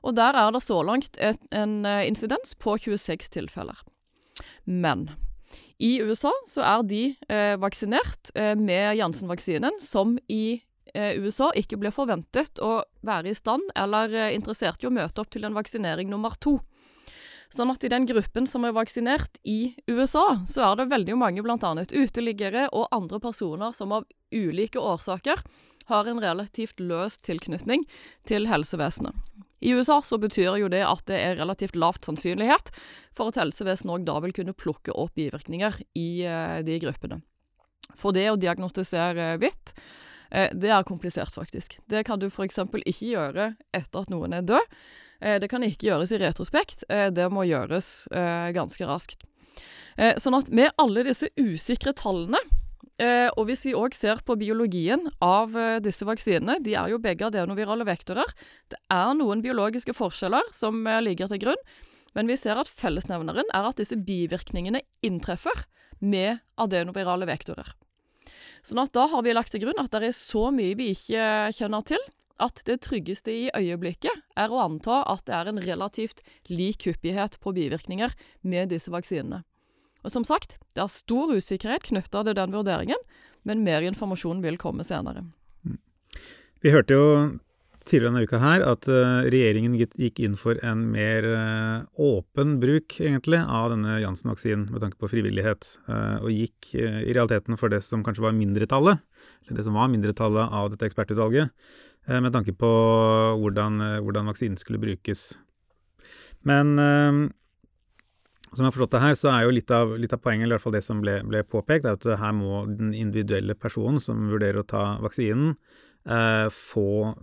Og 0.00 0.16
der 0.16 0.34
er 0.38 0.50
det 0.54 0.62
så 0.64 0.80
langt 0.82 1.18
et, 1.20 1.40
en 1.52 1.84
eh, 1.84 2.06
insidens 2.08 2.54
på 2.56 2.78
26 2.80 3.30
tilfeller. 3.36 3.78
Men 4.64 5.10
i 5.80 5.96
USA 6.04 6.32
så 6.44 6.60
er 6.60 6.82
de 6.84 7.04
eh, 7.32 7.54
vaksinert 7.60 8.32
eh, 8.36 8.52
med 8.52 8.98
Janssen-vaksinen, 8.98 9.78
som 9.80 10.18
i 10.28 10.60
eh, 10.92 11.16
USA 11.16 11.48
ikke 11.56 11.78
ble 11.80 11.92
forventet 11.94 12.60
å 12.60 12.82
være 13.06 13.32
i 13.32 13.38
stand 13.38 13.64
eller 13.72 14.12
interessert 14.34 14.84
i 14.84 14.90
å 14.90 14.92
møte 14.92 15.22
opp 15.22 15.32
til 15.32 15.48
en 15.48 15.56
vaksinering 15.56 16.12
nummer 16.12 16.36
to. 16.36 16.58
Sånn 17.50 17.72
at 17.72 17.82
i 17.82 17.90
den 17.90 18.04
gruppen 18.06 18.44
som 18.46 18.66
er 18.68 18.76
vaksinert 18.76 19.40
i 19.42 19.72
USA, 19.88 20.42
så 20.46 20.68
er 20.68 20.76
det 20.78 20.90
veldig 20.92 21.16
mange 21.18 21.42
bl.a. 21.42 21.56
uteliggere 21.56 22.68
og 22.76 22.92
andre 22.94 23.18
personer 23.24 23.72
som 23.74 23.96
av 23.96 24.04
ulike 24.30 24.78
årsaker 24.78 25.40
har 25.90 26.06
en 26.06 26.20
relativt 26.22 26.78
løs 26.78 27.16
tilknytning 27.24 27.88
til 28.28 28.46
helsevesenet. 28.46 29.16
I 29.60 29.74
USA 29.76 30.00
så 30.04 30.18
betyr 30.20 30.56
jo 30.60 30.70
det 30.72 30.82
at 30.86 31.04
det 31.10 31.18
er 31.20 31.38
relativt 31.40 31.76
lavt 31.78 32.08
sannsynlighet 32.08 32.72
for 33.14 33.30
at 33.30 33.40
helsevesenet 33.40 33.94
òg 33.98 34.06
da 34.08 34.18
vil 34.24 34.34
kunne 34.36 34.56
plukke 34.56 34.94
opp 34.96 35.16
bivirkninger 35.18 35.82
i 36.00 36.08
uh, 36.24 36.60
de 36.64 36.78
gruppene. 36.80 37.20
For 37.98 38.16
det 38.16 38.30
å 38.30 38.38
diagnostisere 38.40 39.34
hvitt, 39.42 39.74
uh, 40.32 40.48
det 40.56 40.72
er 40.72 40.88
komplisert, 40.88 41.36
faktisk. 41.36 41.76
Det 41.90 42.06
kan 42.08 42.22
du 42.22 42.30
f.eks. 42.30 42.62
ikke 42.80 43.12
gjøre 43.12 43.52
etter 43.76 44.04
at 44.04 44.12
noen 44.12 44.38
er 44.38 44.48
død. 44.48 44.80
Eh, 45.20 45.36
det 45.40 45.50
kan 45.52 45.64
ikke 45.64 45.90
gjøres 45.90 46.14
i 46.14 46.20
retrospekt, 46.20 46.84
eh, 46.88 47.08
det 47.12 47.28
må 47.32 47.44
gjøres 47.48 48.08
eh, 48.12 48.50
ganske 48.56 48.88
raskt. 48.88 49.26
Sånn 50.00 50.32
at 50.32 50.46
med 50.54 50.70
alle 50.80 51.02
disse 51.04 51.28
usikre 51.36 51.92
tallene, 51.92 52.38
og 53.00 53.46
hvis 53.48 53.62
vi 53.64 53.72
òg 53.76 53.94
ser 53.96 54.20
på 54.26 54.36
biologien 54.36 55.06
av 55.24 55.54
disse 55.80 56.04
vaksinene, 56.04 56.58
de 56.60 56.74
er 56.76 56.90
jo 56.92 56.98
begge 57.00 57.30
adenovirale 57.30 57.86
vektorer. 57.88 58.28
Det 58.68 58.76
er 58.92 59.14
noen 59.16 59.40
biologiske 59.40 59.94
forskjeller 59.96 60.50
som 60.52 60.84
ligger 61.00 61.30
til 61.32 61.40
grunn, 61.46 61.62
men 62.12 62.28
vi 62.28 62.36
ser 62.36 62.60
at 62.60 62.68
fellesnevneren 62.68 63.48
er 63.54 63.68
at 63.70 63.80
disse 63.80 63.96
bivirkningene 63.96 64.82
inntreffer 65.06 65.64
med 66.00 66.40
adenovirale 66.60 67.28
vektorer. 67.30 67.72
Sånn 68.66 68.82
at 68.82 68.92
da 68.92 69.06
har 69.08 69.24
vi 69.24 69.34
lagt 69.36 69.54
til 69.54 69.64
grunn 69.64 69.80
at 69.80 69.92
det 69.94 70.10
er 70.10 70.16
så 70.16 70.50
mye 70.52 70.76
vi 70.76 70.90
ikke 70.94 71.52
kjenner 71.56 71.84
til, 71.86 72.02
at 72.40 72.62
det 72.64 72.78
tryggeste 72.86 73.32
i 73.32 73.48
øyeblikket 73.52 74.22
er 74.40 74.52
å 74.52 74.62
anta 74.62 75.02
at 75.12 75.26
det 75.28 75.36
er 75.36 75.50
en 75.50 75.60
relativt 75.60 76.22
lik 76.48 76.86
hyppighet 76.88 77.36
på 77.40 77.52
bivirkninger 77.56 78.14
med 78.48 78.72
disse 78.72 78.92
vaksinene. 78.92 79.42
Og 80.04 80.14
som 80.14 80.24
sagt, 80.26 80.58
det 80.76 80.84
er 80.84 80.92
stor 80.92 81.32
usikkerhet 81.34 81.86
knytta 81.90 82.24
til 82.26 82.36
den 82.38 82.54
vurderingen, 82.56 83.00
men 83.48 83.64
mer 83.64 83.84
informasjon 83.86 84.42
vil 84.44 84.58
komme 84.60 84.84
senere. 84.86 85.24
Vi 86.60 86.72
hørte 86.72 86.96
jo 86.96 87.04
tidligere 87.88 88.10
denne 88.10 88.28
uka 88.28 88.38
her 88.42 88.62
at 88.68 88.84
uh, 88.92 89.24
regjeringen 89.32 89.72
gikk 89.78 90.18
inn 90.20 90.34
for 90.36 90.58
en 90.66 90.82
mer 90.92 91.24
uh, 91.24 91.86
åpen 91.96 92.58
bruk 92.60 92.98
egentlig 93.00 93.40
av 93.40 93.70
denne 93.72 93.96
Janssen-vaksinen 94.02 94.66
med 94.68 94.84
tanke 94.84 95.00
på 95.00 95.08
frivillighet, 95.08 95.70
uh, 95.88 96.20
og 96.20 96.28
gikk 96.28 96.74
i 96.76 97.14
realiteten 97.16 97.56
for 97.60 97.72
det 97.72 97.80
som 97.86 98.04
kanskje 98.04 98.26
var 98.26 98.36
mindretallet, 98.36 99.00
eller 99.46 99.56
det 99.56 99.64
som 99.64 99.80
var 99.80 99.88
mindretallet 99.92 100.52
av 100.60 100.68
dette 100.74 100.90
ekspertutvalget, 100.90 101.54
Eh, 102.08 102.20
med 102.20 102.32
tanke 102.32 102.52
på 102.56 102.70
hvordan, 103.40 103.80
eh, 103.80 104.00
hvordan, 104.00 104.26
vaksinen 104.26 104.56
skulle 104.58 104.80
brukes. 104.80 105.36
Men 106.42 106.78
eh, 106.78 107.30
som 108.50 108.64
jeg 108.64 108.70
har 108.70 108.74
forstått 108.74 108.94
det 108.96 109.02
her, 109.04 109.16
så 109.18 109.30
er 109.30 109.44
jo 109.44 109.52
litt 109.54 109.70
av, 109.74 109.92
litt 110.00 110.14
av 110.14 110.22
poenget, 110.24 110.46
eller 110.46 110.56
i 110.56 110.58
hvert 110.58 110.64
fall 110.64 110.74
det 110.74 110.82
som 110.86 111.02
ble, 111.04 111.20
ble 111.26 111.42
påpekt, 111.46 111.86
er 111.86 111.98
at 111.98 112.06
her 112.18 112.34
må 112.34 112.64
den 112.66 112.90
individuelle 112.96 113.54
personen 113.54 114.02
som 114.02 114.26
vurderer 114.32 114.62
å 114.62 114.66
ta 114.66 114.84
vaksinen, 115.04 115.54
eh, 116.06 116.46
få 116.50 117.14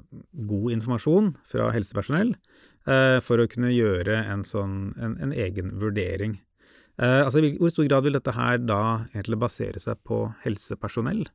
god 0.47 0.75
informasjon 0.77 1.33
fra 1.51 1.69
helsepersonell 1.75 2.31
eh, 2.87 3.17
for 3.25 3.43
å 3.43 3.49
kunne 3.51 3.73
gjøre 3.73 4.21
en 4.23 4.45
sånn 4.47 4.93
en, 4.95 5.17
en 5.23 5.35
egen 5.35 5.75
vurdering. 5.81 6.37
Eh, 6.97 7.19
altså 7.25 7.43
I 7.43 7.57
hvor 7.59 7.75
stor 7.75 7.89
grad 7.89 8.07
vil 8.07 8.15
dette 8.15 8.37
her 8.37 8.63
da 8.63 8.81
egentlig 9.11 9.41
basere 9.43 9.83
seg 9.83 9.99
på 10.07 10.25
helsepersonell? 10.45 11.27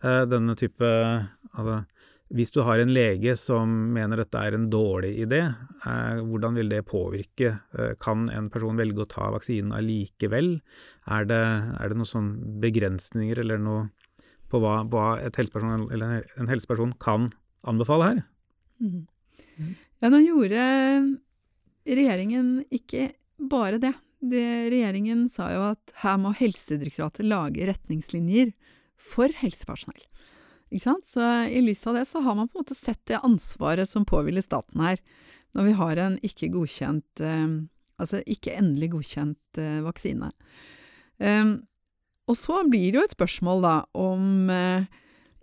denne 0.00 0.54
type 0.56 0.80
altså, 0.88 1.74
hvis 2.30 2.52
du 2.54 2.60
har 2.62 2.78
en 2.78 2.92
lege 2.94 3.34
som 3.38 3.70
mener 3.94 4.20
dette 4.20 4.38
er 4.38 4.54
en 4.54 4.68
dårlig 4.70 5.12
idé, 5.24 5.40
eh, 5.50 6.20
hvordan 6.22 6.58
vil 6.58 6.70
det 6.70 6.84
påvirke? 6.86 7.56
Eh, 7.74 7.94
kan 8.02 8.28
en 8.30 8.50
person 8.54 8.78
velge 8.78 9.02
å 9.02 9.08
ta 9.10 9.30
vaksinen 9.34 9.74
allikevel? 9.74 10.60
Er 11.10 11.26
det, 11.26 11.40
er 11.74 11.90
det 11.90 11.98
noen 11.98 12.10
sånn 12.12 12.30
begrensninger 12.62 13.42
eller 13.42 13.58
noe 13.58 13.88
på 14.50 14.60
hva, 14.62 14.80
hva 14.90 15.06
helseperson 15.26 15.88
en 15.90 16.50
helseperson 16.50 16.94
kan 17.02 17.26
anbefale 17.66 18.12
her? 18.12 18.22
Mm. 18.82 19.06
Ja, 20.00 20.08
nå 20.08 20.22
gjorde 20.22 20.62
regjeringen 21.84 22.60
ikke 22.72 23.10
bare 23.50 23.80
det. 23.82 23.92
det. 24.22 24.46
Regjeringen 24.72 25.26
sa 25.32 25.50
jo 25.54 25.66
at 25.72 25.94
her 26.02 26.18
må 26.22 26.32
Helsedirektoratet 26.38 27.26
lage 27.26 27.66
retningslinjer 27.68 28.54
for 29.00 29.32
helsepersonell. 29.42 30.02
Så 30.78 31.26
i 31.50 31.60
lys 31.64 31.82
av 31.90 31.98
det 31.98 32.04
så 32.06 32.22
har 32.22 32.36
man 32.38 32.48
på 32.48 32.58
en 32.58 32.62
måte 32.62 32.78
sett 32.78 33.00
det 33.10 33.18
ansvaret 33.26 33.88
som 33.90 34.06
påhviler 34.06 34.44
staten 34.44 34.80
her, 34.84 35.00
når 35.56 35.66
vi 35.66 35.72
har 35.80 35.98
en 35.98 36.18
ikke 36.22 36.52
godkjent 36.54 37.22
eh, 37.26 37.60
Altså 38.00 38.22
ikke 38.24 38.54
endelig 38.56 38.94
godkjent 38.94 39.58
eh, 39.60 39.82
vaksine. 39.84 40.30
Um, 41.20 41.50
og 42.30 42.38
så 42.38 42.62
blir 42.64 42.86
det 42.88 42.96
jo 42.96 43.04
et 43.04 43.12
spørsmål 43.12 43.64
da 43.64 43.74
om 43.98 44.48
eh, 44.48 44.86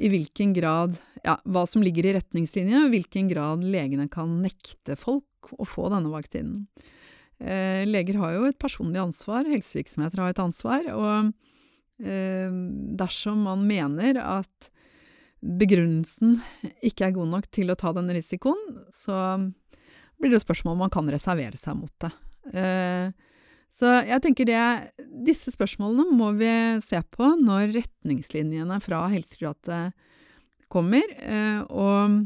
i 0.01 0.09
hvilken 0.13 0.55
grad 0.57 0.97
Ja, 1.25 1.35
hva 1.49 1.65
som 1.67 1.83
ligger 1.83 2.05
i 2.07 2.13
retningslinjene, 2.15 2.85
og 2.85 2.89
i 2.89 2.97
hvilken 2.97 3.27
grad 3.27 3.65
legene 3.65 4.05
kan 4.09 4.37
nekte 4.39 4.95
folk 4.95 5.49
å 5.51 5.65
få 5.67 5.89
denne 5.91 6.11
vaksinen. 6.13 6.67
Eh, 7.41 7.83
leger 7.85 8.19
har 8.21 8.35
jo 8.37 8.45
et 8.47 8.59
personlig 8.61 9.01
ansvar, 9.01 9.49
helsevirksomheter 9.49 10.21
har 10.21 10.31
et 10.31 10.39
ansvar, 10.39 10.87
og 10.93 11.33
eh, 11.99 12.53
dersom 13.01 13.43
man 13.49 13.65
mener 13.67 14.21
at 14.23 14.71
begrunnelsen 15.41 16.39
ikke 16.85 17.07
er 17.07 17.15
god 17.15 17.29
nok 17.35 17.47
til 17.53 17.69
å 17.71 17.77
ta 17.77 17.93
den 17.95 18.09
risikoen, 18.15 18.59
så 18.93 19.15
blir 20.17 20.33
det 20.33 20.41
spørsmål 20.41 20.75
om 20.75 20.83
man 20.87 20.93
kan 20.93 21.09
reservere 21.13 21.59
seg 21.61 21.77
mot 21.77 21.93
det. 22.01 22.11
Eh, 22.57 23.11
så 23.77 23.91
jeg 24.07 24.23
tenker 24.23 24.47
det 24.47 24.61
Disse 25.27 25.51
spørsmålene 25.53 26.15
må 26.15 26.31
vi 26.39 26.49
se 26.87 27.01
på 27.13 27.33
når 27.41 27.75
retningslinjene 27.75 28.79
fra 28.81 29.03
Helsedirektoratet 29.11 29.93
kommer. 30.71 31.05
Eh, 31.21 31.61
og 31.69 32.23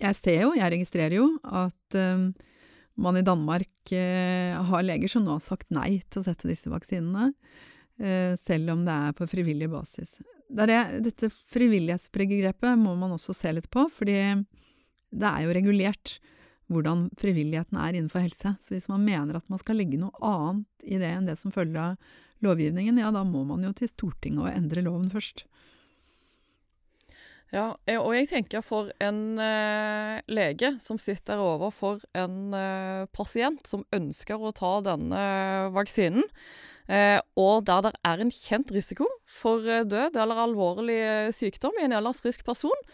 jeg 0.00 0.16
ser 0.18 0.40
jo, 0.46 0.54
jeg 0.56 0.74
registrerer 0.74 1.18
jo, 1.20 1.28
at 1.44 1.98
eh, 1.98 2.30
man 3.00 3.16
i 3.16 3.24
Danmark 3.24 3.68
har 3.90 4.84
leger 4.84 5.10
som 5.10 5.24
nå 5.24 5.38
har 5.38 5.42
sagt 5.42 5.70
nei 5.74 6.02
til 6.12 6.20
å 6.20 6.26
sette 6.26 6.46
disse 6.46 6.70
vaksinene, 6.70 7.30
selv 8.46 8.74
om 8.74 8.84
det 8.86 8.92
er 8.92 9.16
på 9.16 9.26
frivillig 9.26 9.66
basis 9.72 10.12
det, 10.50 10.78
dette 11.06 11.30
frivillighetsbegrepet 11.52 12.78
må 12.78 12.96
man 12.98 13.14
også 13.14 13.34
se 13.36 13.52
litt 13.54 13.70
på, 13.72 13.86
fordi 13.94 14.18
det 15.10 15.28
er 15.30 15.44
jo 15.46 15.54
regulert 15.56 16.18
hvordan 16.70 17.08
frivilligheten 17.18 17.78
er 17.82 17.96
innenfor 17.96 18.22
helse. 18.22 18.54
Så 18.62 18.76
hvis 18.76 18.88
man 18.90 19.04
mener 19.06 19.38
at 19.38 19.48
man 19.50 19.60
skal 19.62 19.80
legge 19.80 19.98
noe 19.98 20.14
annet 20.22 20.86
i 20.86 21.00
det 21.02 21.10
enn 21.10 21.26
det 21.26 21.38
som 21.40 21.54
følger 21.54 21.80
av 21.82 22.10
lovgivningen, 22.44 23.00
ja, 23.02 23.10
da 23.14 23.24
må 23.26 23.42
man 23.48 23.66
jo 23.66 23.72
til 23.76 23.90
Stortinget 23.90 24.44
og 24.44 24.52
endre 24.52 24.84
loven 24.86 25.10
først. 25.12 25.44
Ja, 27.50 27.72
og 27.98 28.12
jeg 28.14 28.28
tenker 28.30 28.62
for 28.62 28.92
en 29.02 29.34
eh, 29.42 30.20
lege 30.30 30.76
som 30.78 31.00
sitter 31.02 31.42
overfor 31.42 31.98
en 32.14 32.54
eh, 32.54 33.08
pasient 33.10 33.66
som 33.66 33.82
ønsker 33.90 34.38
å 34.38 34.52
ta 34.54 34.76
denne 34.86 35.22
vaksinen, 35.74 36.22
Eh, 36.22 36.79
og 37.38 37.66
der 37.68 37.84
det 37.86 37.92
er 38.02 38.22
en 38.22 38.32
kjent 38.34 38.70
risiko 38.74 39.06
for 39.30 39.62
eh, 39.62 39.86
død 39.86 40.16
eller 40.18 40.44
alvorlig 40.46 40.98
eh, 40.98 41.32
sykdom 41.34 41.76
i 41.78 41.86
en 41.86 41.94
ellers 41.94 42.22
frisk 42.24 42.42
person, 42.46 42.86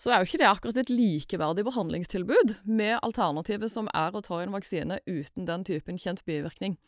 så 0.00 0.12
er 0.12 0.20
jo 0.20 0.28
ikke 0.28 0.40
det 0.40 0.48
akkurat 0.48 0.78
et 0.80 0.92
likeverdig 0.92 1.64
behandlingstilbud 1.66 2.54
med 2.64 3.00
alternativet 3.02 3.72
som 3.72 3.90
er 3.92 4.14
å 4.14 4.22
ta 4.24 4.38
en 4.40 4.54
vaksine 4.54 5.00
uten 5.08 5.48
den 5.48 5.66
typen 5.66 5.98
kjent 5.98 6.22
bivirkning. 6.28 6.78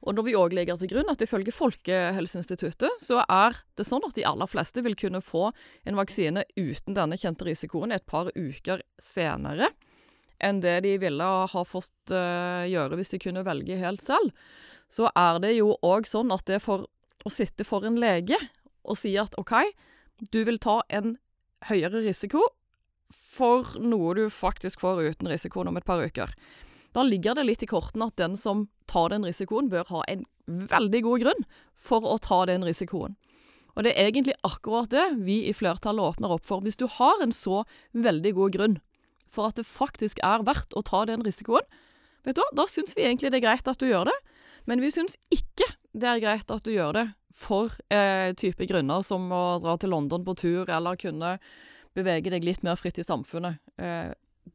Og 0.00 0.16
når 0.16 0.26
vi 0.26 0.34
òg 0.36 0.54
legger 0.56 0.80
til 0.80 0.90
grunn 0.90 1.12
at 1.12 1.22
ifølge 1.22 1.52
Folkehelseinstituttet 1.52 2.98
så 3.00 3.20
er 3.22 3.56
det 3.78 3.86
sånn 3.86 4.04
at 4.08 4.16
de 4.16 4.24
aller 4.26 4.48
fleste 4.48 4.82
vil 4.82 4.96
kunne 4.98 5.22
få 5.22 5.50
en 5.86 6.00
vaksine 6.00 6.42
uten 6.56 6.96
denne 6.96 7.20
kjente 7.20 7.46
risikoen 7.46 7.92
et 7.94 8.06
par 8.08 8.32
uker 8.34 8.82
senere 9.00 9.70
enn 10.40 10.62
det 10.64 10.78
de 10.86 10.94
ville 11.02 11.24
ha 11.52 11.62
fått 11.68 12.08
gjøre 12.08 12.96
hvis 12.96 13.12
de 13.12 13.18
kunne 13.20 13.44
velge 13.44 13.76
helt 13.76 14.00
selv, 14.00 14.32
så 14.90 15.10
er 15.16 15.38
det 15.42 15.54
jo 15.56 15.76
òg 15.86 16.08
sånn 16.10 16.32
at 16.34 16.46
det 16.50 16.60
for 16.64 16.88
å 17.24 17.32
sitte 17.32 17.66
for 17.68 17.86
en 17.86 17.98
lege 18.00 18.38
og 18.82 18.98
si 18.98 19.12
at 19.20 19.36
OK, 19.38 19.54
du 20.32 20.42
vil 20.48 20.58
ta 20.60 20.80
en 20.88 21.14
høyere 21.68 22.02
risiko 22.06 22.42
for 23.10 23.76
noe 23.82 24.14
du 24.16 24.26
faktisk 24.32 24.82
får 24.82 25.02
uten 25.12 25.30
risikoen 25.30 25.70
om 25.70 25.78
et 25.78 25.86
par 25.86 26.02
uker. 26.02 26.32
Da 26.94 27.04
ligger 27.06 27.36
det 27.38 27.46
litt 27.46 27.62
i 27.62 27.70
kortene 27.70 28.10
at 28.10 28.18
den 28.18 28.36
som 28.38 28.68
tar 28.90 29.12
den 29.12 29.26
risikoen, 29.26 29.70
bør 29.70 29.86
ha 29.92 30.04
en 30.10 30.24
veldig 30.46 31.02
god 31.06 31.24
grunn 31.24 31.44
for 31.78 32.06
å 32.06 32.16
ta 32.22 32.42
den 32.50 32.66
risikoen. 32.66 33.14
Og 33.76 33.86
det 33.86 33.94
er 33.94 34.10
egentlig 34.10 34.34
akkurat 34.46 34.90
det 34.90 35.04
vi 35.22 35.44
i 35.46 35.54
flertallet 35.54 36.16
åpner 36.16 36.34
opp 36.34 36.46
for. 36.48 36.64
Hvis 36.64 36.78
du 36.80 36.88
har 36.90 37.22
en 37.22 37.34
så 37.34 37.62
veldig 37.94 38.34
god 38.38 38.56
grunn 38.56 38.80
for 39.30 39.50
at 39.50 39.60
det 39.60 39.68
faktisk 39.68 40.18
er 40.26 40.42
verdt 40.46 40.74
å 40.74 40.82
ta 40.86 41.04
den 41.06 41.22
risikoen, 41.26 41.66
vet 42.26 42.36
du 42.36 42.42
da 42.58 42.66
syns 42.68 42.96
vi 42.98 43.06
egentlig 43.06 43.30
det 43.30 43.40
er 43.40 43.46
greit 43.46 43.70
at 43.70 43.78
du 43.80 43.86
gjør 43.86 44.10
det. 44.10 44.16
Men 44.68 44.82
vi 44.84 44.92
syns 44.94 45.16
ikke 45.32 45.68
det 45.96 46.08
er 46.08 46.22
greit 46.22 46.52
at 46.52 46.64
du 46.66 46.72
gjør 46.72 46.94
det 46.96 47.06
for 47.34 47.72
eh, 47.92 48.30
type 48.38 48.66
grunner 48.68 49.04
som 49.06 49.26
å 49.32 49.58
dra 49.62 49.76
til 49.80 49.92
London 49.94 50.24
på 50.26 50.34
tur, 50.38 50.70
eller 50.70 50.98
kunne 51.00 51.36
bevege 51.96 52.32
deg 52.32 52.46
litt 52.46 52.64
mer 52.66 52.78
fritt 52.78 53.00
i 53.00 53.06
samfunnet. 53.06 53.60
Eh, 53.80 54.10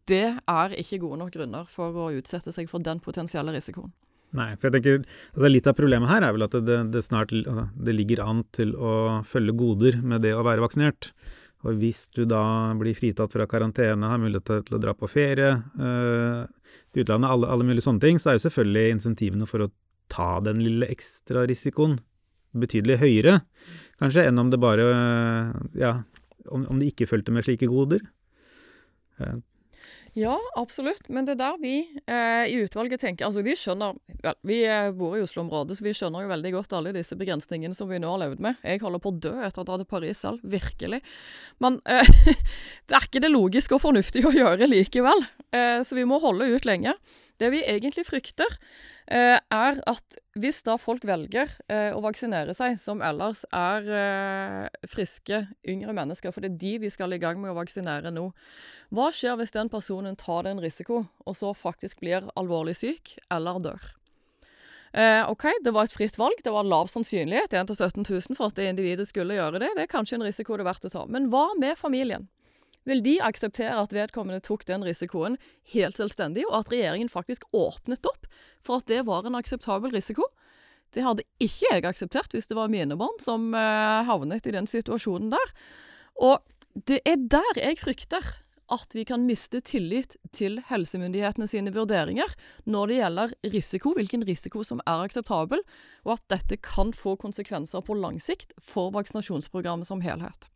det 0.09 0.25
er 0.35 0.75
ikke 0.79 1.01
gode 1.03 1.21
nok 1.23 1.33
grunner 1.35 1.69
for 1.71 1.95
å 1.95 2.09
utsette 2.15 2.53
seg 2.53 2.69
for 2.71 2.83
den 2.83 3.01
potensielle 3.03 3.53
risikoen. 3.55 3.93
Nei, 4.35 4.49
for 4.59 4.67
jeg 4.67 4.75
tenker, 4.75 5.05
altså 5.31 5.49
Litt 5.51 5.67
av 5.69 5.77
problemet 5.77 6.11
her 6.11 6.25
er 6.27 6.35
vel 6.35 6.43
at 6.43 6.55
det, 6.67 6.79
det 6.91 7.03
snart 7.05 7.31
altså, 7.31 7.69
det 7.87 7.95
ligger 7.95 8.23
an 8.25 8.43
til 8.55 8.73
å 8.75 9.21
følge 9.29 9.55
goder 9.55 9.99
med 10.03 10.25
det 10.25 10.33
å 10.35 10.43
være 10.43 10.63
vaksinert. 10.65 11.13
Og 11.65 11.79
hvis 11.81 12.03
du 12.13 12.25
da 12.29 12.43
blir 12.77 12.97
fritatt 12.97 13.33
fra 13.33 13.47
karantene, 13.49 14.09
har 14.11 14.21
mulighet 14.21 14.67
til 14.67 14.77
å 14.77 14.81
dra 14.81 14.93
på 14.97 15.09
ferie 15.09 15.55
øh, 15.55 16.43
til 16.93 17.05
utlandet, 17.05 17.31
alle, 17.31 17.49
alle, 17.49 17.65
mulige 17.65 17.85
sånne 17.87 18.03
ting, 18.03 18.19
så 18.21 18.31
er 18.31 18.37
jo 18.37 18.45
selvfølgelig 18.45 18.97
insentivene 18.97 19.47
for 19.49 19.65
å 19.65 19.71
ta 20.11 20.39
den 20.45 20.61
lille 20.63 20.89
ekstra 20.91 21.45
risikoen 21.49 21.99
betydelig 22.55 22.99
høyere, 23.01 23.39
kanskje, 23.99 24.27
enn 24.29 24.39
om 24.39 24.51
det 24.53 24.61
bare 24.63 24.85
Ja, 25.75 25.97
om, 26.47 26.63
om 26.69 26.79
det 26.79 26.93
ikke 26.93 27.09
fulgte 27.09 27.33
med 27.35 27.43
slike 27.47 27.67
goder. 27.71 28.05
Ja, 30.15 30.37
absolutt. 30.55 31.09
Men 31.11 31.25
det 31.27 31.33
er 31.35 31.39
der 31.41 31.57
vi 31.59 31.73
eh, 32.07 32.45
i 32.47 32.61
utvalget 32.63 33.01
tenker 33.03 33.27
Altså, 33.27 33.41
vi 33.43 33.51
skjønner 33.59 33.97
vel, 34.23 34.37
Vi 34.47 34.61
eh, 34.63 34.93
bor 34.95 35.17
i 35.17 35.23
Oslo-området, 35.25 35.75
så 35.75 35.83
vi 35.83 35.91
skjønner 35.97 36.23
jo 36.23 36.31
veldig 36.31 36.53
godt 36.55 36.75
alle 36.77 36.93
disse 36.95 37.17
begrensningene 37.19 37.75
som 37.75 37.91
vi 37.91 37.99
nå 37.99 38.13
har 38.13 38.21
levd 38.21 38.43
med. 38.45 38.61
Jeg 38.63 38.79
holder 38.79 39.03
på 39.03 39.11
å 39.11 39.17
dø 39.25 39.33
etter 39.43 39.65
å 39.65 39.67
dra 39.67 39.81
til 39.81 39.89
Paris 39.91 40.23
selv. 40.23 40.39
Virkelig. 40.47 41.01
Men 41.59 41.81
eh, 41.83 42.07
det 42.87 42.95
er 42.95 43.09
ikke 43.09 43.25
det 43.25 43.33
logiske 43.33 43.75
og 43.75 43.83
fornuftige 43.83 44.31
å 44.31 44.35
gjøre 44.37 44.71
likevel. 44.71 45.27
Eh, 45.51 45.81
så 45.83 45.99
vi 45.99 46.07
må 46.07 46.21
holde 46.23 46.47
ut 46.47 46.69
lenge. 46.69 46.95
Det 47.41 47.49
vi 47.51 47.63
egentlig 47.67 48.05
frykter, 48.07 48.57
eh, 49.11 49.39
er 49.39 49.81
at 49.91 50.17
hvis 50.39 50.61
da 50.63 50.77
folk 50.79 51.03
velger 51.07 51.51
eh, 51.67 51.91
å 51.91 51.99
vaksinere 52.03 52.55
seg, 52.55 52.77
som 52.79 53.03
ellers 53.03 53.43
er 53.51 53.89
eh, 53.91 54.87
friske, 54.91 55.41
yngre 55.67 55.95
mennesker, 55.97 56.31
for 56.31 56.45
det 56.45 56.53
er 56.53 56.61
de 56.63 56.73
vi 56.85 56.93
skal 56.93 57.13
i 57.13 57.19
gang 57.19 57.41
med 57.41 57.51
å 57.51 57.57
vaksinere 57.59 58.13
nå, 58.15 58.29
hva 58.95 59.09
skjer 59.11 59.35
hvis 59.41 59.55
den 59.55 59.71
personen 59.73 60.15
tar 60.15 60.47
den 60.47 60.63
risiko, 60.63 61.03
og 61.25 61.35
så 61.35 61.51
faktisk 61.51 61.99
blir 62.05 62.29
alvorlig 62.39 62.77
syk 62.79 63.17
eller 63.27 63.59
dør? 63.63 63.91
Eh, 64.95 65.27
OK, 65.27 65.49
det 65.59 65.73
var 65.75 65.89
et 65.89 65.91
fritt 65.91 66.15
valg. 66.15 66.39
Det 66.43 66.53
var 66.55 66.63
lav 66.63 66.87
sannsynlighet, 66.87 67.51
1 67.51 67.67
til 67.67 67.75
17 67.75 68.05
000, 68.07 68.37
for 68.37 68.47
at 68.47 68.55
det 68.55 68.69
individet 68.69 69.09
skulle 69.09 69.35
gjøre 69.35 69.59
det. 69.59 69.73
Det 69.75 69.83
er 69.83 69.91
kanskje 69.91 70.21
en 70.21 70.23
risiko 70.23 70.55
det 70.55 70.63
er 70.63 70.69
verdt 70.69 70.87
å 70.87 70.93
ta. 70.93 71.03
Men 71.11 71.27
hva 71.33 71.49
med 71.59 71.75
familien? 71.75 72.29
Vil 72.85 73.03
de 73.05 73.17
akseptere 73.23 73.75
at 73.81 73.93
vedkommende 73.95 74.43
tok 74.45 74.65
den 74.69 74.85
risikoen 74.85 75.39
helt 75.73 75.99
selvstendig, 75.99 76.45
og 76.49 76.61
at 76.61 76.73
regjeringen 76.73 77.11
faktisk 77.11 77.47
åpnet 77.55 78.05
opp 78.09 78.29
for 78.63 78.81
at 78.81 78.89
det 78.91 79.03
var 79.09 79.25
en 79.25 79.37
akseptabel 79.39 79.93
risiko. 79.95 80.29
Det 80.95 81.03
hadde 81.03 81.25
ikke 81.43 81.73
jeg 81.73 81.85
akseptert 81.89 82.33
hvis 82.35 82.47
det 82.47 82.57
var 82.57 82.71
mine 82.71 82.97
barn 82.99 83.17
som 83.21 83.51
uh, 83.57 84.05
havnet 84.07 84.47
i 84.47 84.55
den 84.55 84.69
situasjonen 84.69 85.33
der. 85.33 85.53
Og 86.23 86.39
det 86.87 87.01
er 87.07 87.19
der 87.31 87.61
jeg 87.61 87.81
frykter 87.81 88.33
at 88.73 88.95
vi 88.97 89.03
kan 89.05 89.25
miste 89.27 89.59
tillit 89.61 90.15
til 90.33 90.57
helsemyndighetene 90.69 91.47
sine 91.49 91.73
vurderinger 91.75 92.31
når 92.65 92.89
det 92.89 92.97
gjelder 92.97 93.35
risiko, 93.53 93.93
hvilken 93.97 94.25
risiko 94.25 94.63
som 94.65 94.81
er 94.87 95.05
akseptabel, 95.05 95.61
og 96.05 96.15
at 96.17 96.25
dette 96.33 96.57
kan 96.65 96.93
få 96.95 97.13
konsekvenser 97.21 97.85
på 97.85 97.97
lang 97.99 98.17
sikt 98.23 98.55
for 98.61 98.93
vaksinasjonsprogrammet 98.95 99.89
som 99.89 100.01
helhet. 100.05 100.49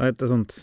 Det 0.00 0.06
er 0.06 0.14
et 0.14 0.30
sånt 0.30 0.54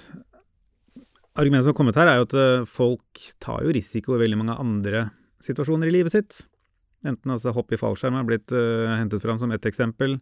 argument 1.37 1.61
som 1.61 1.69
har 1.69 1.77
kommet 1.77 1.97
her, 1.99 2.09
er 2.09 2.17
jo 2.17 2.25
at 2.25 2.35
eh, 2.41 2.67
folk 2.69 3.25
tar 3.43 3.61
jo 3.61 3.73
risiko 3.75 4.15
i 4.15 4.21
veldig 4.23 4.39
mange 4.39 4.57
andre 4.57 5.07
situasjoner 5.45 5.91
i 5.91 5.93
livet 5.93 6.15
sitt. 6.15 6.39
Enten 7.05 7.35
altså 7.35 7.53
hopp 7.53 7.69
i 7.69 7.77
fallskjerm 7.77 8.17
er 8.17 8.25
blitt 8.25 8.53
uh, 8.55 8.89
hentet 8.97 9.21
fram 9.21 9.37
som 9.37 9.51
ett 9.53 9.67
eksempel. 9.69 10.17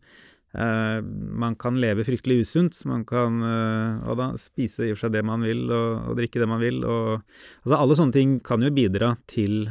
Uh, 0.51 0.99
man 1.31 1.55
kan 1.59 1.79
leve 1.79 2.03
fryktelig 2.03 2.41
usunt. 2.43 2.81
Man 2.87 3.05
kan 3.07 3.39
eh, 3.47 4.09
da, 4.19 4.27
spise 4.39 4.83
i 4.83 4.91
og 4.91 4.97
for 4.97 5.05
seg 5.05 5.15
det 5.15 5.23
man 5.27 5.45
vil, 5.47 5.63
og, 5.69 6.11
og 6.11 6.19
drikke 6.19 6.41
det 6.43 6.49
man 6.51 6.59
vil. 6.59 6.81
Og, 6.83 7.23
altså 7.63 7.79
alle 7.79 7.97
sånne 8.01 8.15
ting 8.17 8.35
kan 8.43 8.63
jo 8.63 8.73
bidra 8.75 9.15
til 9.31 9.69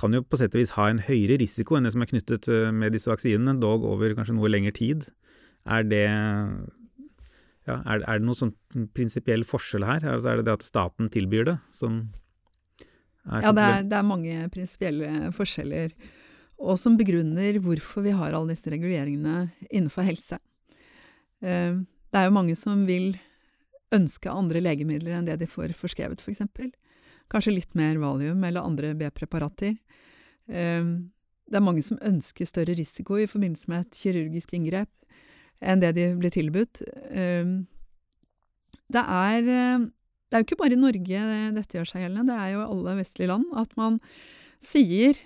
Kan 0.00 0.14
jo 0.16 0.22
på 0.24 0.38
sett 0.40 0.54
og 0.54 0.60
vis 0.62 0.76
ha 0.78 0.86
en 0.88 1.00
høyere 1.04 1.36
risiko 1.40 1.76
enn 1.76 1.84
det 1.84 1.90
som 1.92 2.04
er 2.04 2.08
knyttet 2.08 2.46
med 2.72 2.94
disse 2.94 3.10
vaksinene, 3.10 3.58
dog 3.60 3.84
over 3.84 4.14
kanskje 4.16 4.36
noe 4.36 4.48
lengre 4.48 4.72
tid. 4.76 5.08
Er 5.68 5.84
det 5.84 6.06
ja, 7.70 7.80
er, 7.86 8.04
er, 8.04 8.20
det 8.20 8.26
noen 8.26 8.38
sånn 8.38 8.88
prinsipiell 8.96 9.46
forskjell 9.48 9.86
her? 9.86 10.06
Altså 10.16 10.32
er 10.32 10.40
det 10.40 10.48
det 10.48 10.56
at 10.58 10.66
staten 10.66 11.10
tilbyr 11.12 11.48
det, 11.52 11.58
som 11.76 12.02
er 13.30 13.46
Ja, 13.46 13.52
det 13.54 13.66
er, 13.66 13.84
det 13.88 13.98
er 13.98 14.08
mange 14.08 14.48
prinsipielle 14.52 15.30
forskjeller 15.36 15.94
og 16.60 16.76
som 16.80 16.98
begrunner 17.00 17.56
hvorfor 17.64 18.04
vi 18.04 18.12
har 18.12 18.36
alle 18.36 18.52
disse 18.52 18.70
reguleringene 18.72 19.48
innenfor 19.70 20.04
helse. 20.04 20.36
Eh, 21.40 21.80
det 21.80 22.20
er 22.20 22.28
jo 22.28 22.36
mange 22.36 22.56
som 22.58 22.84
vil 22.88 23.14
ønske 23.94 24.30
andre 24.30 24.60
legemidler 24.62 25.16
enn 25.16 25.26
det 25.26 25.38
de 25.40 25.48
får 25.50 25.72
forskrevet, 25.78 26.20
f.eks. 26.20 26.44
For 26.52 26.68
Kanskje 27.30 27.54
litt 27.54 27.76
mer 27.78 27.96
valium 28.02 28.42
eller 28.44 28.66
andre 28.66 28.92
B-preparater. 28.98 29.76
Eh, 30.50 30.92
det 31.50 31.58
er 31.58 31.64
mange 31.64 31.82
som 31.86 31.98
ønsker 32.06 32.46
større 32.46 32.76
risiko 32.78 33.16
i 33.18 33.28
forbindelse 33.30 33.70
med 33.70 33.86
et 33.86 34.02
kirurgisk 34.02 34.52
inngrep 34.58 34.90
enn 35.60 35.82
det 35.82 35.94
de 35.98 36.10
blir 36.20 36.32
tilbudt. 36.34 36.82
Eh, 37.12 37.56
det 38.90 39.02
er, 39.02 39.46
det 39.46 40.34
er 40.34 40.42
jo 40.42 40.48
ikke 40.48 40.62
bare 40.64 40.74
i 40.74 40.80
Norge 40.80 41.26
dette 41.54 41.78
gjør 41.78 41.86
seg 41.86 42.04
gjeldende, 42.04 42.32
det 42.32 42.38
er 42.42 42.54
jo 42.56 42.64
alle 42.66 42.96
vestlige 42.98 43.30
land 43.30 43.44
at 43.60 43.76
man 43.78 44.00
sier 44.66 45.18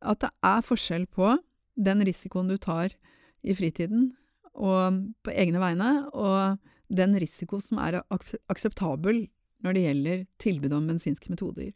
at 0.00 0.22
det 0.22 0.30
er 0.44 0.64
forskjell 0.64 1.04
på 1.12 1.34
den 1.76 2.00
risikoen 2.08 2.48
du 2.48 2.56
tar 2.56 2.94
i 3.44 3.54
fritiden 3.56 4.14
og 4.56 5.02
på 5.26 5.34
egne 5.36 5.60
vegne, 5.60 5.90
og 6.16 6.56
den 6.88 7.16
risiko 7.20 7.60
som 7.60 7.80
er 7.84 8.00
akseptabel 8.08 9.26
når 9.64 9.76
det 9.76 9.84
gjelder 9.84 10.24
tilbud 10.42 10.74
om 10.76 10.88
medisinske 10.88 11.32
metoder. 11.32 11.72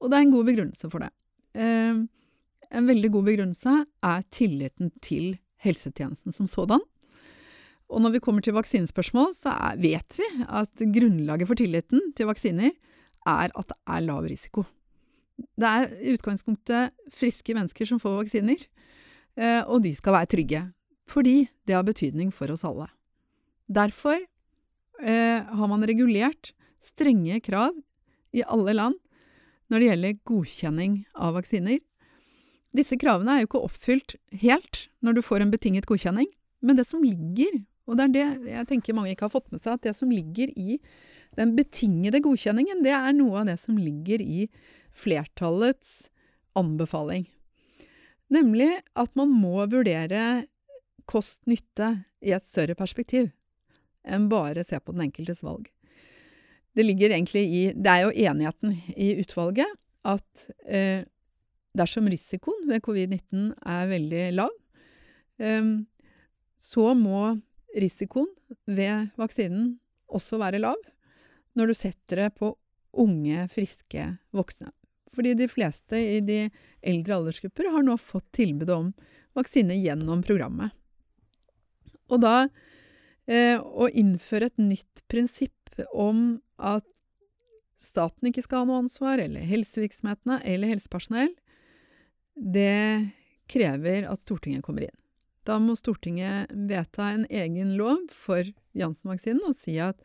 Og 0.00 0.10
det 0.10 0.18
er 0.18 0.26
en 0.26 0.34
god 0.34 0.48
begrunnelse 0.48 0.90
for 0.92 1.04
det. 1.04 1.10
Eh, 1.56 2.00
en 2.74 2.88
veldig 2.88 3.10
god 3.14 3.28
begrunnelse 3.28 3.76
er 4.04 4.26
tilliten 4.34 4.92
til 5.04 5.36
helsetjenesten 5.64 6.34
som 6.36 6.48
sådan. 6.50 6.82
Og 7.94 8.02
når 8.02 8.16
vi 8.16 8.22
kommer 8.24 8.42
til 8.42 8.56
vaksinespørsmål, 8.56 9.34
så 9.38 9.52
er, 9.54 9.78
vet 9.78 10.18
vi 10.18 10.26
at 10.44 10.82
grunnlaget 10.96 11.46
for 11.46 11.58
tilliten 11.58 12.10
til 12.18 12.26
vaksiner 12.26 12.72
er 13.24 13.52
at 13.54 13.70
det 13.70 13.78
er 13.86 14.04
lav 14.04 14.26
risiko. 14.26 14.64
Det 15.34 15.66
er 15.68 15.92
i 16.02 16.14
utgangspunktet 16.14 16.94
friske 17.14 17.54
mennesker 17.54 17.88
som 17.88 18.00
får 18.02 18.24
vaksiner, 18.24 18.66
eh, 19.38 19.62
og 19.66 19.82
de 19.86 19.94
skal 19.94 20.16
være 20.18 20.30
trygge. 20.34 20.62
Fordi 21.10 21.44
det 21.66 21.76
har 21.76 21.86
betydning 21.86 22.30
for 22.34 22.50
oss 22.50 22.64
alle. 22.66 22.88
Derfor 23.70 24.18
eh, 24.18 25.40
har 25.44 25.70
man 25.70 25.86
regulert 25.86 26.52
strenge 26.84 27.40
krav 27.44 27.74
i 28.34 28.44
alle 28.46 28.74
land 28.74 28.98
når 29.70 29.80
det 29.80 29.90
gjelder 29.90 30.22
godkjenning 30.28 30.96
av 31.14 31.36
vaksiner. 31.38 31.78
Disse 32.74 32.98
kravene 32.98 33.36
er 33.36 33.44
jo 33.44 33.50
ikke 33.50 33.62
oppfylt 33.68 34.16
helt 34.42 34.88
når 35.04 35.18
du 35.18 35.22
får 35.24 35.44
en 35.44 35.52
betinget 35.54 35.86
godkjenning, 35.86 36.26
men 36.64 36.78
det 36.78 36.86
som 36.88 37.04
ligger, 37.04 37.62
og 37.84 37.98
det 37.98 38.06
er 38.06 38.14
det 38.14 38.54
jeg 38.54 38.68
tenker 38.70 38.96
mange 38.96 39.12
ikke 39.12 39.28
har 39.28 39.34
fått 39.34 39.50
med 39.52 39.62
seg, 39.62 39.76
at 39.76 39.86
det 39.88 39.94
som 39.98 40.12
ligger 40.12 40.52
i 40.56 40.78
den 41.38 41.54
betingede 41.58 42.22
godkjenningen, 42.24 42.82
det 42.84 42.94
er 42.94 43.14
noe 43.16 43.42
av 43.42 43.48
det 43.50 43.58
som 43.60 43.78
ligger 43.78 44.22
i 44.22 44.46
flertallets 44.94 46.08
anbefaling. 46.58 47.26
Nemlig 48.32 48.70
at 48.96 49.12
man 49.18 49.32
må 49.34 49.66
vurdere 49.70 50.44
kost-nytte 51.10 51.90
i 52.24 52.32
et 52.32 52.46
større 52.48 52.76
perspektiv 52.78 53.28
enn 54.04 54.28
bare 54.30 54.64
se 54.64 54.78
på 54.80 54.94
den 54.94 55.06
enkeltes 55.06 55.42
valg. 55.44 55.66
Det 56.74 56.84
ligger 56.84 57.12
egentlig 57.14 57.44
i 57.44 57.62
Det 57.72 57.90
er 57.90 58.04
jo 58.04 58.30
enigheten 58.30 58.76
i 58.96 59.14
utvalget 59.22 59.70
at 60.04 60.46
eh, 60.66 61.04
dersom 61.74 62.08
risikoen 62.10 62.68
ved 62.68 62.82
covid-19 62.84 63.52
er 63.66 63.90
veldig 63.90 64.24
lav, 64.36 64.52
eh, 65.38 65.70
så 66.56 66.94
må 66.94 67.36
risikoen 67.74 68.30
ved 68.66 69.10
vaksinen 69.20 69.74
også 70.14 70.38
være 70.40 70.62
lav 70.62 70.78
når 71.54 71.70
du 71.70 71.76
setter 71.78 72.24
det 72.24 72.30
på 72.38 72.52
unge, 72.98 73.46
friske 73.50 74.06
voksne. 74.34 74.70
Fordi 75.14 75.34
de 75.38 75.46
fleste 75.50 75.98
i 75.98 76.20
de 76.26 76.38
eldre 76.82 77.18
aldersgrupper 77.18 77.70
har 77.70 77.84
nå 77.86 77.96
fått 78.02 78.26
tilbud 78.34 78.70
om 78.74 78.88
vaksine 79.38 79.76
gjennom 79.78 80.22
programmet. 80.26 80.74
Og 82.10 82.20
da 82.22 82.48
eh, 83.26 83.58
å 83.58 83.88
innføre 83.88 84.50
et 84.50 84.60
nytt 84.62 85.04
prinsipp 85.10 85.78
om 85.90 86.40
at 86.58 86.86
staten 87.82 88.30
ikke 88.30 88.44
skal 88.44 88.62
ha 88.62 88.68
noe 88.68 88.82
ansvar, 88.84 89.20
eller 89.22 89.46
helsevirksomhetene 89.46 90.40
eller 90.48 90.74
helsepersonell, 90.74 91.32
det 92.34 93.10
krever 93.50 94.08
at 94.10 94.22
Stortinget 94.24 94.64
kommer 94.66 94.86
inn. 94.88 94.98
Da 95.44 95.58
må 95.60 95.76
Stortinget 95.76 96.52
vedta 96.52 97.10
en 97.12 97.26
egen 97.28 97.74
lov 97.78 98.06
for 98.12 98.48
Janssen-vaksinen 98.76 99.44
og 99.44 99.56
si 99.58 99.76
at 99.82 100.00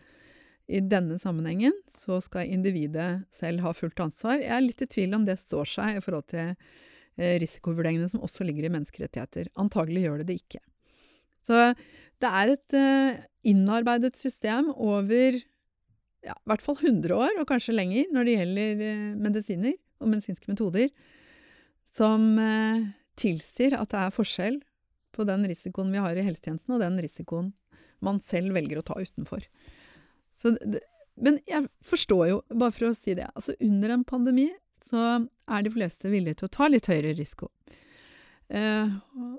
i 0.70 0.82
denne 0.86 1.18
sammenhengen 1.18 1.74
så 1.90 2.20
skal 2.22 2.52
individet 2.52 3.24
selv 3.40 3.64
ha 3.66 3.72
fullt 3.74 4.04
ansvar. 4.04 4.38
Jeg 4.44 4.54
er 4.54 4.66
litt 4.66 4.84
i 4.86 4.90
tvil 4.92 5.16
om 5.18 5.26
det 5.26 5.40
står 5.42 5.72
seg 5.72 5.98
i 5.98 6.04
forhold 6.04 6.28
til 6.30 6.52
eh, 6.52 7.40
risikovurderingene 7.42 8.10
som 8.12 8.26
også 8.26 8.46
ligger 8.46 8.68
i 8.68 8.74
menneskerettigheter. 8.76 9.50
Antagelig 9.58 10.06
gjør 10.06 10.22
det 10.22 10.28
det 10.30 10.38
ikke. 10.44 10.62
Så 11.42 11.72
det 12.22 12.34
er 12.42 12.54
et 12.54 12.78
eh, 12.78 13.24
innarbeidet 13.50 14.14
system 14.20 14.70
over 14.76 15.40
ja, 15.40 16.36
i 16.36 16.52
hvert 16.52 16.66
fall 16.66 16.78
100 16.78 17.16
år, 17.16 17.40
og 17.40 17.50
kanskje 17.50 17.74
lenger, 17.74 18.12
når 18.14 18.28
det 18.28 18.38
gjelder 18.38 18.88
eh, 18.92 19.06
medisiner 19.26 19.78
og 20.04 20.12
medisinske 20.14 20.52
metoder, 20.52 20.92
som 21.90 22.36
tilsier 23.18 23.74
at 23.76 23.90
det 23.90 23.98
er 23.98 24.14
forskjell 24.14 24.60
på 25.20 25.28
den 25.28 25.44
risikoen 25.52 25.92
vi 25.94 26.02
har 26.02 26.16
i 26.16 26.24
helsetjenesten, 26.24 26.76
og 26.76 26.84
den 26.84 26.98
risikoen 27.04 27.52
man 28.06 28.22
selv 28.24 28.56
velger 28.56 28.80
å 28.80 28.86
ta 28.88 28.96
utenfor. 28.96 29.44
Det, 30.40 30.82
men 31.20 31.42
jeg 31.50 31.68
forstår 31.84 32.26
jo, 32.32 32.40
bare 32.56 32.76
for 32.76 32.90
å 32.90 32.96
si 32.96 33.16
det, 33.18 33.28
altså 33.36 33.56
under 33.60 33.96
en 33.96 34.08
pandemi 34.08 34.48
så 34.90 35.04
er 35.52 35.66
de 35.66 35.74
fleste 35.74 36.10
villige 36.12 36.40
til 36.40 36.48
å 36.48 36.54
ta 36.56 36.70
litt 36.72 36.88
høyere 36.90 37.14
risiko. 37.18 37.52
Eh, 38.50 38.90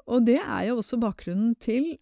og 0.06 0.26
det 0.28 0.38
er 0.38 0.68
jo 0.68 0.78
også 0.82 1.00
bakgrunnen 1.02 1.56
til 1.62 1.96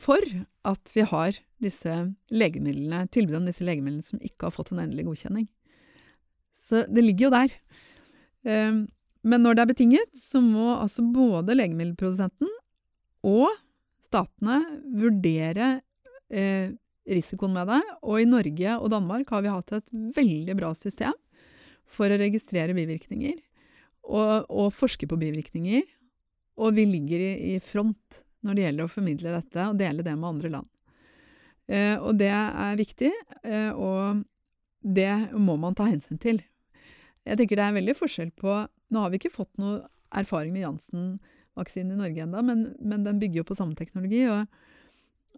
for 0.00 0.22
at 0.68 0.92
vi 0.94 1.04
har 1.10 1.36
disse 1.62 1.94
legemidlene, 2.30 3.08
tilbud 3.12 3.40
om 3.40 3.48
disse 3.48 3.66
legemidlene 3.66 4.06
som 4.06 4.22
ikke 4.22 4.46
har 4.46 4.54
fått 4.54 4.70
en 4.72 4.84
endelig 4.84 5.08
godkjenning. 5.08 5.48
Så 6.68 6.84
det 6.86 7.02
ligger 7.02 7.28
jo 7.28 7.34
der. 7.34 7.56
Eh, 8.46 8.78
men 9.28 9.44
når 9.44 9.58
det 9.58 9.64
er 9.64 9.72
betinget, 9.72 10.22
så 10.30 10.40
må 10.40 10.70
altså 10.76 11.02
både 11.02 11.56
legemiddelprodusenten 11.58 12.54
og 13.26 13.48
statene 14.04 14.60
vurdere 14.98 15.78
eh, 16.30 16.70
risikoen 17.08 17.56
med 17.56 17.70
det. 17.70 17.80
Og 18.04 18.22
i 18.22 18.28
Norge 18.28 18.76
og 18.78 18.92
Danmark 18.92 19.32
har 19.34 19.44
vi 19.44 19.52
hatt 19.52 19.74
et 19.76 19.92
veldig 20.16 20.56
bra 20.58 20.72
system 20.78 21.14
for 21.88 22.10
å 22.12 22.20
registrere 22.20 22.76
bivirkninger 22.76 23.36
og, 24.08 24.48
og 24.48 24.72
forske 24.76 25.08
på 25.08 25.18
bivirkninger. 25.20 25.84
Og 26.58 26.74
vi 26.76 26.88
ligger 26.88 27.22
i, 27.22 27.32
i, 27.54 27.60
front 27.62 28.22
når 28.44 28.54
det 28.54 28.66
gjelder 28.66 28.88
å 28.88 28.92
formidle 28.92 29.36
dette 29.38 29.68
og 29.70 29.78
dele 29.80 30.04
det 30.06 30.14
med 30.16 30.30
andre 30.32 30.52
land. 30.58 30.68
Eh, 31.68 31.96
og 32.00 32.18
det 32.20 32.32
er 32.32 32.78
viktig, 32.78 33.12
eh, 33.44 33.70
og 33.76 34.22
det 34.80 35.34
må 35.36 35.58
man 35.60 35.76
ta 35.76 35.88
hensyn 35.88 36.20
til. 36.22 36.40
Jeg 37.28 37.40
tenker 37.40 37.60
det 37.60 37.66
er 37.66 37.76
veldig 37.76 37.96
forskjell 37.98 38.32
på 38.38 38.62
Nå 38.88 39.02
har 39.02 39.10
vi 39.12 39.18
ikke 39.18 39.34
fått 39.34 39.58
noe 39.60 39.82
erfaring 40.16 40.54
med 40.54 40.62
Janssen-vaksinen 41.58 41.96
i 41.96 42.02
Norge 42.02 42.22
ennå, 42.22 42.42
men, 42.42 42.74
men, 42.80 43.04
den 43.04 43.18
bygger 43.18 43.42
jo 43.42 43.48
på 43.50 43.58
samme 43.58 43.74
teknologi. 43.74 44.26
og 44.28 44.46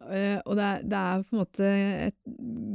Uh, 0.00 0.40
og 0.48 0.54
det 0.56 0.64
er, 0.64 0.85
det 0.88 0.96
er, 0.96 1.22
på 1.28 1.35
en 1.35 1.40
måte 1.42 1.70
et 2.06 2.14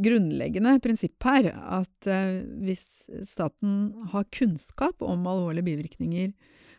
grunnleggende 0.06 0.76
prinsipp 0.78 1.26
her 1.26 1.48
at 1.58 2.06
uh, 2.06 2.44
hvis 2.62 2.84
staten 3.26 3.96
har 4.12 4.28
kunnskap 4.30 5.02
om 5.02 5.26
alvorlige 5.26 5.66
bivirkninger 5.66 6.36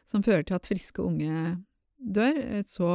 som 0.06 0.22
fører 0.22 0.46
til 0.46 0.54
at 0.54 0.68
friske 0.70 1.02
unge 1.02 1.56
dør, 1.98 2.38
uh, 2.38 2.62
så 2.62 2.92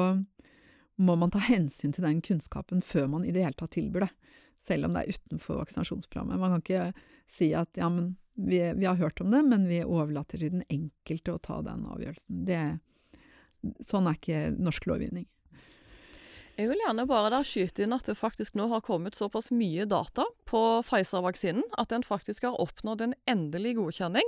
må 0.95 1.17
man 1.19 1.35
ta 1.35 1.43
hensyn 1.43 1.91
til 1.91 2.07
den 2.07 2.23
kunnskapen 2.23 2.79
før 2.79 3.11
man 3.11 3.27
i 3.27 3.35
det 3.35 3.43
hele 3.43 3.59
tatt 3.59 3.75
tilbyr 3.75 4.07
det. 4.07 4.11
Selv 4.63 4.87
om 4.87 4.95
det 4.95 5.03
er 5.03 5.19
utenfor 5.19 5.59
vaksinasjonsprogrammet. 5.59 6.39
Man 6.39 6.55
kan 6.55 6.63
ikke 6.63 7.05
si 7.35 7.51
at 7.51 7.75
ja, 7.75 7.91
men 7.91 8.13
vi, 8.39 8.61
vi 8.79 8.87
har 8.87 8.95
hørt 8.95 9.19
om 9.19 9.31
det, 9.31 9.43
men 9.43 9.67
vi 9.67 9.83
overlater 9.83 10.39
til 10.39 10.55
den 10.55 10.63
enkelte 10.71 11.35
å 11.35 11.43
ta 11.43 11.59
den 11.65 11.83
avgjørelsen. 11.83 12.43
Det, 12.47 12.61
sånn 13.87 14.09
er 14.09 14.17
ikke 14.17 14.41
norsk 14.57 14.87
lovgivning. 14.89 15.27
Jeg 16.59 16.67
vil 16.67 16.81
gjerne 16.83 17.07
bare 17.09 17.31
der 17.31 17.47
skyte 17.47 17.85
inn 17.85 17.95
at 17.95 18.05
det 18.09 18.17
faktisk 18.19 18.57
nå 18.59 18.67
har 18.69 18.83
kommet 18.85 19.15
såpass 19.17 19.49
mye 19.55 19.85
data 19.89 20.27
på 20.49 20.59
Pfizer-vaksinen 20.85 21.63
at 21.79 21.93
den 21.93 22.03
faktisk 22.05 22.45
har 22.45 22.59
oppnådd 22.61 23.05
en 23.05 23.15
endelig 23.29 23.77
godkjenning. 23.79 24.27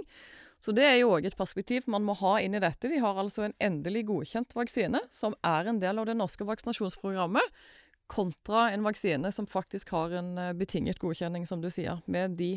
Så 0.64 0.72
det 0.72 0.86
er 0.88 0.96
jo 1.02 1.12
òg 1.12 1.28
et 1.28 1.38
perspektiv 1.38 1.90
man 1.92 2.06
må 2.08 2.16
ha 2.22 2.38
inn 2.40 2.56
i 2.56 2.62
dette. 2.64 2.88
Vi 2.88 3.02
har 3.04 3.20
altså 3.20 3.50
en 3.50 3.56
endelig 3.62 4.06
godkjent 4.08 4.56
vaksine, 4.56 5.02
som 5.12 5.36
er 5.44 5.68
en 5.68 5.82
del 5.84 6.00
av 6.00 6.08
det 6.08 6.16
norske 6.16 6.48
vaksinasjonsprogrammet, 6.48 7.44
kontra 8.08 8.70
en 8.72 8.86
vaksine 8.86 9.32
som 9.36 9.50
faktisk 9.50 9.92
har 9.96 10.16
en 10.16 10.38
eh, 10.38 10.54
betinget 10.56 11.02
godkjenning, 11.04 11.46
som 11.50 11.62
du 11.64 11.70
sier, 11.72 12.00
med 12.06 12.38
de 12.40 12.56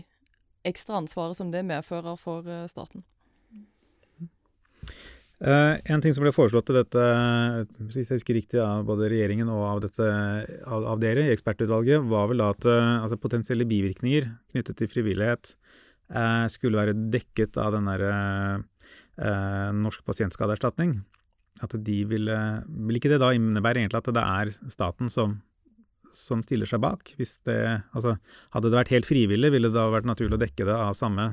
ekstra 0.67 1.01
ansvaret 1.01 1.39
som 1.39 1.51
det 1.51 1.65
medfører 1.67 2.19
for 2.21 2.47
eh, 2.47 2.67
staten. 2.71 3.05
Uh, 5.37 5.77
en 5.93 6.01
ting 6.01 6.15
som 6.17 6.25
ble 6.25 6.31
foreslått 6.33 6.65
til 6.71 6.79
dette, 6.79 7.03
hvis 7.91 8.09
jeg 8.09 8.23
husker 8.23 8.39
riktig, 8.39 8.61
av 8.63 8.87
både 8.89 9.11
regjeringen 9.13 9.51
og 9.53 9.65
av, 9.69 9.81
dette, 9.85 10.07
av, 10.65 10.87
av 10.95 11.03
dere 11.03 11.27
i 11.27 11.33
ekspertutvalget, 11.35 12.07
var 12.09 12.31
vel 12.31 12.41
at 12.47 12.65
uh, 12.65 13.03
altså 13.03 13.19
potensielle 13.21 13.67
bivirkninger 13.69 14.31
knyttet 14.55 14.81
til 14.81 14.89
frivillighet 14.89 15.53
uh, 16.17 16.47
skulle 16.53 16.81
være 16.81 16.97
dekket 17.13 17.61
av 17.61 17.77
den 17.77 17.93
derre 17.93 18.15
Norsk 19.17 20.03
pasientskadeerstatning. 20.05 20.91
At 21.65 21.73
de 21.81 21.95
ville 22.05 22.35
Vil 22.69 22.99
ikke 22.99 23.09
det 23.09 23.21
da 23.23 23.31
innebære 23.33 23.81
egentlig 23.81 24.03
at 24.03 24.11
det 24.13 24.25
er 24.25 24.51
staten 24.69 25.09
som, 25.09 25.39
som 26.13 26.43
stiller 26.45 26.69
seg 26.69 26.83
bak? 26.85 27.15
Hvis 27.17 27.39
det, 27.49 27.57
altså, 27.97 28.19
hadde 28.53 28.69
det 28.69 28.77
vært 28.77 28.93
helt 28.93 29.09
frivillig, 29.09 29.55
ville 29.55 29.71
det 29.73 29.79
da 29.79 29.87
vært 29.95 30.11
naturlig 30.11 30.37
å 30.37 30.43
dekke 30.43 30.69
det 30.69 30.77
av 30.77 30.93
samme 31.01 31.31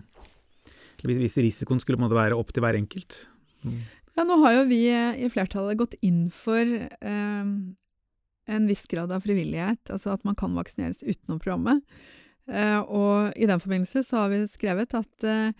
Hvis 1.03 1.35
risikoen 1.43 1.83
skulle 1.83 1.99
måtte 1.99 2.15
være 2.15 2.39
opp 2.39 2.55
til 2.55 2.63
hver 2.63 2.79
enkelt? 2.79 3.25
Ja, 4.13 4.25
nå 4.29 4.37
har 4.43 4.59
jo 4.59 4.65
vi 4.69 4.83
i 4.89 5.29
flertallet 5.33 5.79
gått 5.79 5.95
inn 6.05 6.27
for 6.33 6.61
eh, 6.61 7.47
en 8.45 8.67
viss 8.69 8.85
grad 8.91 9.11
av 9.11 9.23
frivillighet, 9.25 9.89
altså 9.89 10.13
at 10.13 10.27
man 10.27 10.37
kan 10.37 10.53
vaksineres 10.57 11.01
utenom 11.01 11.39
programmet. 11.41 11.81
Eh, 12.51 12.79
og 12.83 13.33
i 13.39 13.47
den 13.49 13.61
forbindelse 13.63 14.03
så 14.05 14.23
har 14.23 14.33
vi 14.33 14.43
skrevet 14.53 14.93
at 14.99 15.27
eh, 15.27 15.55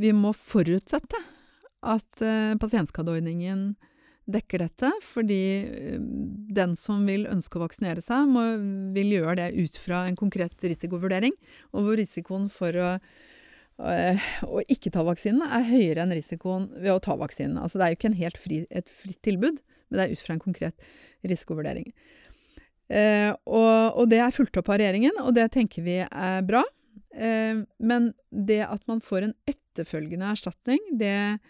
vi 0.00 0.12
må 0.16 0.32
forutsette 0.34 1.20
at 1.82 2.24
eh, 2.24 2.54
pasientskadeordningen 2.58 3.72
dekker 4.32 4.64
dette, 4.64 4.90
fordi 5.06 5.42
eh, 5.62 5.98
den 6.56 6.74
som 6.80 7.04
vil 7.06 7.28
ønske 7.30 7.60
å 7.60 7.66
vaksinere 7.68 8.02
seg, 8.02 8.30
må, 8.32 8.46
vil 8.96 9.18
gjøre 9.18 9.44
det 9.44 9.52
ut 9.60 9.78
fra 9.78 10.06
en 10.08 10.18
konkret 10.18 10.56
risikovurdering, 10.64 11.36
og 11.70 11.86
hvor 11.86 12.02
risikoen 12.02 12.50
for 12.50 12.82
å 12.82 12.96
Eh, 12.96 13.31
å 13.82 14.62
ikke 14.70 14.92
ta 14.94 15.02
vaksinen 15.06 15.42
er 15.42 15.66
høyere 15.66 16.04
enn 16.04 16.14
risikoen 16.14 16.68
ved 16.76 16.92
å 16.94 17.02
ta 17.02 17.16
vaksinen. 17.18 17.58
Altså 17.58 17.80
det 17.80 17.86
er 17.86 17.94
jo 17.94 17.98
ikke 17.98 18.12
helt 18.20 18.40
fri, 18.40 18.60
et 18.70 18.90
fritt 19.02 19.20
tilbud, 19.26 19.62
men 19.88 19.98
det 19.98 20.04
er 20.04 20.14
ut 20.14 20.24
fra 20.24 20.36
en 20.36 20.44
konkret 20.44 20.86
risikovurdering. 21.26 21.88
Eh, 22.92 23.30
og, 23.48 23.96
og, 23.96 24.04
det 24.10 24.20
er 24.20 24.34
fulgt 24.34 24.58
opp 24.60 24.70
av 24.72 24.80
regjeringen, 24.82 25.16
og 25.22 25.32
det 25.36 25.48
tenker 25.54 25.84
vi 25.86 25.98
er 26.04 26.44
bra. 26.46 26.62
Eh, 27.14 27.62
men 27.80 28.12
det 28.30 28.62
at 28.66 28.84
man 28.90 29.02
får 29.04 29.28
en 29.28 29.34
etterfølgende 29.48 30.32
erstatning, 30.34 30.82
det 31.00 31.40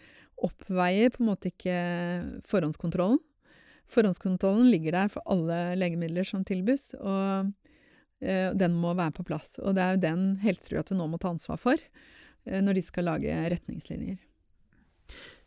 oppveier 0.43 1.13
på 1.15 1.23
en 1.23 1.31
måte 1.31 1.53
ikke 1.53 1.77
forhåndskontrollen. 2.51 3.21
Forhåndskontrollen 3.93 4.71
ligger 4.73 4.97
der 4.97 5.11
for 5.13 5.27
alle 5.31 5.75
legemidler 5.79 6.27
som 6.27 6.47
tilbys, 6.47 6.93
og 6.99 7.53
eh, 8.23 8.51
den 8.57 8.79
må 8.79 8.95
være 8.99 9.15
på 9.19 9.27
plass. 9.29 9.59
Og 9.63 9.77
det 9.77 9.85
er 9.85 9.97
jo 9.97 10.05
den 10.07 10.27
Helsedirektoratet 10.43 10.99
nå 10.99 11.11
må 11.11 11.21
ta 11.23 11.33
ansvar 11.35 11.61
for. 11.61 11.83
Eh, 12.49 12.61
når 12.65 12.79
de 12.79 12.85
skal 12.87 13.09
lage 13.11 13.39
retningslinjer. 13.55 14.21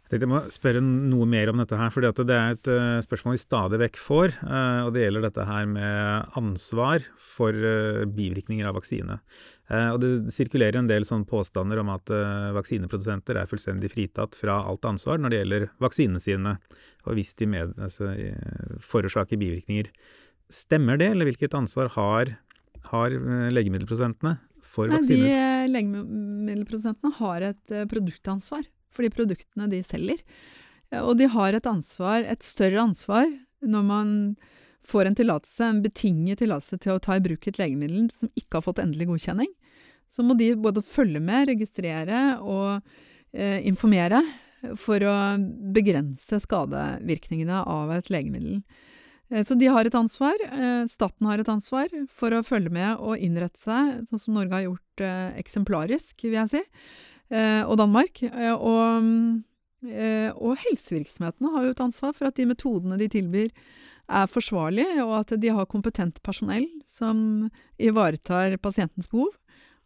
Jeg 0.05 0.11
tenkte 0.11 0.27
jeg 0.27 0.29
må 0.29 0.39
spørre 0.53 0.81
noe 0.85 1.25
mer 1.25 1.49
om 1.49 1.57
dette 1.63 1.77
her, 1.79 1.89
for 1.89 2.05
det 2.05 2.35
er 2.35 2.53
et 2.53 2.67
uh, 2.69 3.01
spørsmål 3.01 3.33
vi 3.33 3.41
stadig 3.41 3.79
vekk 3.81 3.95
får. 3.97 4.35
Uh, 4.45 4.81
og 4.85 4.91
det 4.93 5.01
gjelder 5.01 5.23
dette 5.25 5.45
her 5.49 5.65
med 5.65 6.35
ansvar 6.37 7.07
for 7.33 7.57
bivirkninger 8.13 8.69
av 8.69 8.77
vaksine. 8.77 9.17
og 9.65 9.97
det 9.99 10.11
sirkulerer 10.29 10.77
en 10.77 10.87
del 10.91 11.07
sånne 11.09 11.25
påstander 11.25 11.81
om 11.81 11.89
at 11.89 12.11
vaksineprodusenter 12.53 13.39
er 13.41 13.49
fullstendig 13.49 13.89
fritatt 13.91 14.37
fra 14.37 14.59
alt 14.61 14.85
ansvar 14.85 15.17
når 15.17 15.33
det 15.33 15.39
gjelder 15.39 15.65
vaksinene 15.81 16.21
sine, 16.21 16.53
og 17.09 17.17
hvis 17.17 17.33
de 17.41 17.49
med, 17.49 17.73
altså, 17.81 18.13
forårsaker 18.85 19.41
bivirkninger. 19.41 19.89
Stemmer 20.53 21.01
det, 21.01 21.09
eller 21.15 21.31
hvilket 21.31 21.57
ansvar 21.57 21.89
har, 21.97 22.35
har 22.93 23.17
legemiddelprodusentene 23.57 24.37
for 24.75 24.91
Nei, 24.91 24.99
vaksiner? 24.99 25.23
De 25.23 25.37
eh, 25.39 25.69
legemiddelprodusentene 25.71 27.15
har 27.21 27.47
et 27.51 27.73
uh, 27.73 27.85
produktansvar 27.91 28.67
for 28.95 29.05
de 29.05 29.11
produktene 29.13 29.69
de 29.71 29.81
selger. 29.87 30.21
Og 31.01 31.15
de 31.19 31.27
har 31.27 31.55
et 31.57 31.65
ansvar, 31.67 32.23
et 32.23 32.45
større 32.45 32.83
ansvar, 32.83 33.25
når 33.65 33.83
man 33.83 34.11
får 34.85 35.09
en 35.09 35.17
tillatelse, 35.17 35.65
en 35.65 35.81
betinget 35.83 36.39
tillatelse 36.39 36.77
til 36.83 36.95
å 36.95 37.01
ta 37.03 37.17
i 37.17 37.23
bruk 37.23 37.47
et 37.49 37.59
legemiddel 37.59 38.09
som 38.13 38.29
ikke 38.37 38.59
har 38.59 38.65
fått 38.67 38.81
endelig 38.83 39.09
godkjenning. 39.09 39.49
Så 40.11 40.23
må 40.23 40.37
de 40.37 40.53
både 40.61 40.85
følge 40.85 41.19
med, 41.23 41.49
registrere 41.49 42.37
og 42.45 42.85
eh, 43.33 43.59
informere 43.67 44.21
for 44.79 45.01
å 45.05 45.15
begrense 45.75 46.39
skadevirkningene 46.45 47.63
av 47.69 47.93
et 47.97 48.11
legemiddel. 48.13 48.61
Eh, 49.29 49.43
så 49.45 49.57
de 49.57 49.69
har 49.71 49.85
et 49.85 49.97
ansvar. 49.97 50.35
Eh, 50.45 50.85
staten 50.91 51.29
har 51.29 51.41
et 51.41 51.51
ansvar 51.51 51.91
for 52.11 52.35
å 52.35 52.43
følge 52.45 52.73
med 52.73 53.01
og 53.01 53.21
innrette 53.21 53.61
seg, 53.63 54.05
sånn 54.09 54.21
som 54.21 54.37
Norge 54.37 54.53
har 54.53 54.67
gjort 54.67 55.05
eh, 55.05 55.31
eksemplarisk, 55.41 56.13
vil 56.23 56.37
jeg 56.39 56.53
si, 56.53 56.63
og 57.65 57.73
Danmark. 57.79 58.19
Og, 58.61 59.05
og 60.37 60.59
helsevirksomhetene 60.61 61.49
har 61.55 61.63
jo 61.65 61.71
et 61.73 61.81
ansvar 61.81 62.11
for 62.13 62.29
at 62.29 62.37
de 62.37 62.45
metodene 62.45 62.99
de 63.01 63.07
tilbyr, 63.09 63.49
er 64.05 64.27
forsvarlige, 64.29 65.01
og 65.01 65.15
at 65.23 65.33
de 65.41 65.49
har 65.49 65.65
kompetent 65.65 66.19
personell 66.21 66.67
som 66.85 67.47
ivaretar 67.81 68.53
pasientens 68.61 69.09
behov. 69.09 69.31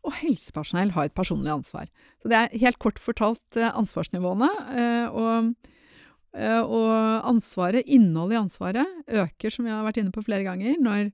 Og 0.04 0.18
helsepersonell 0.20 0.92
har 0.92 1.08
et 1.08 1.16
personlig 1.16 1.54
ansvar. 1.54 1.88
Så 2.20 2.28
det 2.28 2.42
er 2.42 2.60
helt 2.66 2.82
kort 2.84 3.00
fortalt 3.00 3.56
ansvarsnivåene. 3.56 4.52
og 5.16 5.56
og 6.38 7.26
ansvaret, 7.26 7.88
innholdet 7.90 8.38
i 8.38 8.40
ansvaret, 8.44 9.02
øker, 9.08 9.54
som 9.54 9.66
jeg 9.66 9.74
har 9.74 9.86
vært 9.88 9.98
inne 10.02 10.14
på 10.14 10.24
flere 10.26 10.46
ganger, 10.46 10.78
når, 10.82 11.10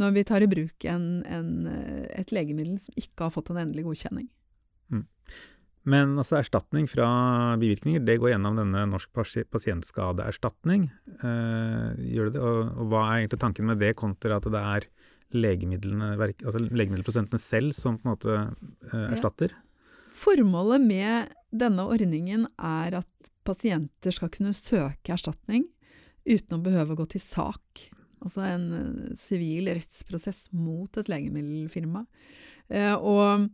når 0.00 0.14
vi 0.18 0.24
tar 0.28 0.44
i 0.44 0.50
bruk 0.50 0.86
en, 0.90 1.08
en, 1.30 1.50
eh, 1.70 2.06
et 2.20 2.32
legemiddel 2.34 2.78
som 2.82 3.00
ikke 3.00 3.28
har 3.28 3.34
fått 3.34 3.52
en 3.52 3.62
endelig 3.62 3.86
godkjenning. 3.86 4.28
Mm. 4.92 5.06
Men 5.94 6.14
altså 6.20 6.38
erstatning 6.38 6.88
fra 6.88 7.06
bivirkninger, 7.60 8.04
det 8.04 8.18
går 8.20 8.34
gjennom 8.34 8.56
denne 8.60 8.86
Norsk 8.88 9.12
pasientskadeerstatning. 9.52 10.88
Eh, 11.18 12.04
gjør 12.14 12.30
det 12.30 12.36
det? 12.36 12.44
Og, 12.44 12.60
og, 12.72 12.86
hva 12.92 13.04
er 13.08 13.22
egentlig 13.22 13.42
tanken 13.44 13.68
med 13.68 13.82
det, 13.82 13.94
kontra 14.00 14.40
at 14.40 14.48
det 14.48 14.62
er 14.62 14.88
altså 15.34 16.60
legemiddelprosentene 16.62 17.40
selv 17.42 17.74
som 17.74 17.98
på 17.98 18.06
en 18.06 18.14
måte 18.14 18.34
eh, 18.38 19.06
erstatter? 19.16 19.54
Ja. 19.54 19.60
Formålet 20.14 20.82
med 20.84 21.32
denne 21.54 21.88
ordningen 21.90 22.46
er 22.54 23.00
at 23.02 23.10
pasienter 23.46 24.14
skal 24.14 24.32
kunne 24.32 24.54
søke 24.56 25.14
erstatning 25.14 25.66
uten 26.24 26.56
å 26.56 26.64
behøve 26.64 26.94
å 26.94 27.00
gå 27.02 27.08
til 27.14 27.22
sak. 27.24 27.88
Altså 28.24 28.44
en 28.46 28.64
eh, 28.78 29.12
sivil 29.20 29.68
rettsprosess 29.72 30.48
mot 30.56 30.96
et 31.00 31.10
legemiddelfirma. 31.12 32.04
Eh, 32.72 32.94
og, 32.96 33.48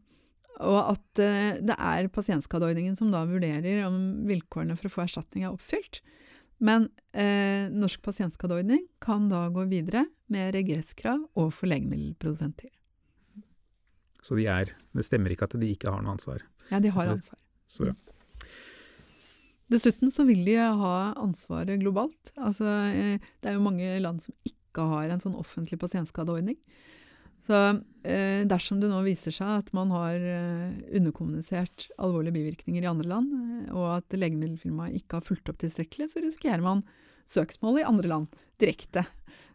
og, 0.61 0.81
at 0.95 1.23
eh, 1.23 1.59
det 1.67 1.77
er 1.77 2.11
pasientskadeordningen 2.15 2.99
som 2.99 3.11
da 3.15 3.25
vurderer 3.29 3.83
om 3.89 3.99
vilkårene 4.31 4.79
for 4.79 4.91
å 4.91 4.95
få 4.95 5.05
erstatning 5.09 5.47
er 5.47 5.55
oppfylt. 5.55 6.03
Men 6.61 6.91
eh, 7.17 7.67
Norsk 7.73 8.03
pasientskadeordning 8.05 8.85
kan 9.03 9.31
da 9.33 9.47
gå 9.53 9.65
videre 9.71 10.05
med 10.31 10.53
regresskrav 10.55 11.25
overfor 11.35 11.73
legemiddelprodusenter. 11.73 12.71
Så 14.21 14.37
de 14.37 14.45
er, 14.53 14.75
det 14.93 15.07
stemmer 15.07 15.33
ikke 15.33 15.49
at 15.49 15.57
de 15.57 15.71
ikke 15.73 15.91
har 15.91 16.05
noe 16.05 16.19
ansvar? 16.19 16.45
Ja, 16.69 16.83
de 16.85 16.93
har 16.93 17.09
ansvar. 17.17 17.41
Så 17.73 17.89
bra. 17.89 17.97
Dessuten 19.71 20.11
så 20.11 20.27
vil 20.27 20.43
de 20.47 20.57
ha 20.59 20.95
ansvaret 21.21 21.79
globalt. 21.83 22.33
Altså, 22.37 22.67
eh, 22.91 23.31
det 23.41 23.51
er 23.51 23.59
jo 23.59 23.67
mange 23.67 23.93
land 24.03 24.23
som 24.25 24.35
ikke 24.47 24.87
har 24.91 25.11
en 25.11 25.23
sånn 25.23 25.39
offentlig 25.39 25.79
pasientskadeordning. 25.83 26.59
Så 27.45 27.57
eh, 28.05 28.43
dersom 28.49 28.81
det 28.83 28.91
nå 28.91 29.01
viser 29.07 29.33
seg 29.35 29.63
at 29.63 29.71
man 29.77 29.93
har 29.95 30.17
eh, 30.19 30.75
underkommunisert 30.99 31.89
alvorlige 32.03 32.37
bivirkninger 32.37 32.85
i 32.85 32.91
andre 32.91 33.09
land, 33.15 33.33
eh, 33.33 33.71
og 33.73 33.87
at 33.97 34.19
legemiddelfirmaet 34.19 34.99
ikke 35.01 35.19
har 35.19 35.27
fulgt 35.27 35.49
opp 35.53 35.61
tilstrekkelig, 35.63 36.11
så 36.13 36.25
risikerer 36.25 36.65
man 36.65 36.85
søksmål 37.31 37.81
i 37.81 37.87
andre 37.89 38.13
land 38.13 38.41
direkte. 38.61 39.07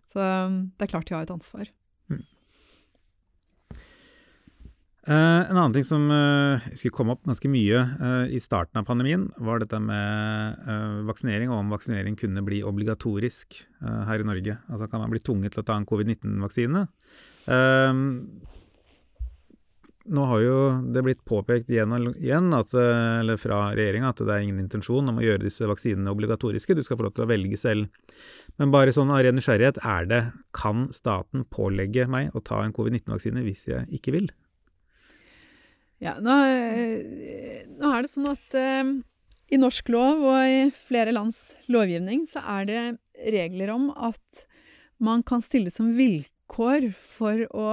Så 0.10 0.24
det 0.24 0.88
er 0.88 0.90
klart 0.90 1.10
de 1.10 1.18
har 1.18 1.28
et 1.28 1.36
ansvar. 1.36 1.70
Uh, 5.06 5.46
en 5.52 5.58
annen 5.60 5.74
ting 5.76 5.84
som 5.86 6.08
uh, 6.10 6.64
skulle 6.74 6.96
komme 6.96 7.14
opp 7.14 7.28
ganske 7.28 7.50
mye 7.54 7.78
uh, 7.78 8.26
i 8.26 8.40
starten 8.42 8.80
av 8.82 8.88
pandemien, 8.88 9.28
var 9.38 9.62
dette 9.62 9.78
med 9.78 11.06
vaksinering, 11.06 11.52
og 11.54 11.60
om 11.62 11.74
vaksinering 11.76 12.18
kunne 12.18 12.42
bli 12.46 12.64
obligatorisk 12.66 13.60
her 13.86 14.22
i 14.22 14.26
Norge. 14.26 14.58
Altså 14.66 14.90
kan 14.90 15.04
man 15.04 15.14
bli 15.14 15.22
tvunget 15.22 15.54
til 15.54 15.62
å 15.62 15.68
ta 15.68 15.78
en 15.78 15.88
covid-19-vaksine? 15.90 16.88
nå 20.06 20.24
har 20.30 20.42
jo 20.42 20.58
det 20.94 21.02
blitt 21.02 21.22
påpekt 21.26 21.70
igjen 21.74 21.94
og 21.94 22.18
igjen 22.22 22.54
at, 22.54 22.74
eller 22.78 23.40
fra 23.42 23.72
regjeringa 23.78 24.12
at 24.12 24.22
det 24.22 24.34
er 24.36 24.44
ingen 24.46 24.62
intensjon 24.62 25.10
om 25.10 25.18
å 25.18 25.26
gjøre 25.26 25.42
disse 25.48 25.66
vaksinene 25.70 26.14
obligatoriske. 26.14 26.78
Du 26.78 26.84
skal 26.86 27.00
få 27.00 27.08
lov 27.08 27.16
til 27.18 27.26
å 27.26 27.30
velge 27.30 27.58
selv. 27.58 27.90
Men 28.62 28.74
bare 28.74 28.94
sånn 28.94 29.14
av 29.14 29.24
ren 29.26 29.38
nysgjerrighet, 29.38 29.82
er 29.82 30.10
det 30.10 30.22
Kan 30.54 30.88
staten 30.94 31.46
pålegge 31.50 32.06
meg 32.10 32.38
å 32.38 32.42
ta 32.46 32.62
en 32.62 32.74
covid-19-vaksine 32.74 33.46
hvis 33.46 33.66
jeg 33.72 33.90
ikke 33.98 34.14
vil? 34.18 34.30
Ja, 36.04 36.18
nå, 36.20 36.36
eh, 36.44 37.66
nå 37.80 37.92
er 37.92 38.04
det 38.04 38.12
sånn 38.12 38.28
at 38.32 38.58
eh, 38.60 38.96
i 39.56 39.60
norsk 39.62 39.90
lov 39.94 40.24
og 40.26 40.40
i 40.50 40.66
flere 40.88 41.14
lands 41.16 41.54
lovgivning 41.72 42.26
så 42.30 42.44
er 42.58 42.70
det 42.70 42.84
regler 43.32 43.72
om 43.76 43.92
at 43.94 44.46
man 45.04 45.24
kan 45.28 45.44
stille 45.46 45.72
som 45.74 45.94
vilkår 45.96 46.90
for 47.16 47.46
å 47.52 47.70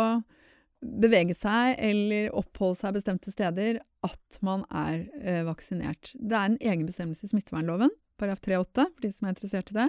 bevege 0.82 1.34
seg 1.38 1.78
eller 1.78 2.32
oppholde 2.34 2.80
seg 2.80 2.96
bestemte 2.98 3.32
steder 3.34 3.80
at 4.02 4.38
man 4.42 4.64
er 4.74 5.04
eh, 5.22 5.42
vaksinert. 5.46 6.10
Det 6.18 6.34
er 6.34 6.50
en 6.50 6.58
egen 6.58 6.86
bestemmelse 6.88 7.28
i 7.28 7.30
smittevernloven, 7.30 7.92
paragraf 8.18 8.42
3-8, 8.42 8.88
for 8.88 9.04
de 9.04 9.12
som 9.14 9.28
er 9.28 9.34
interessert 9.36 9.70
i 9.70 9.78
det. 9.78 9.88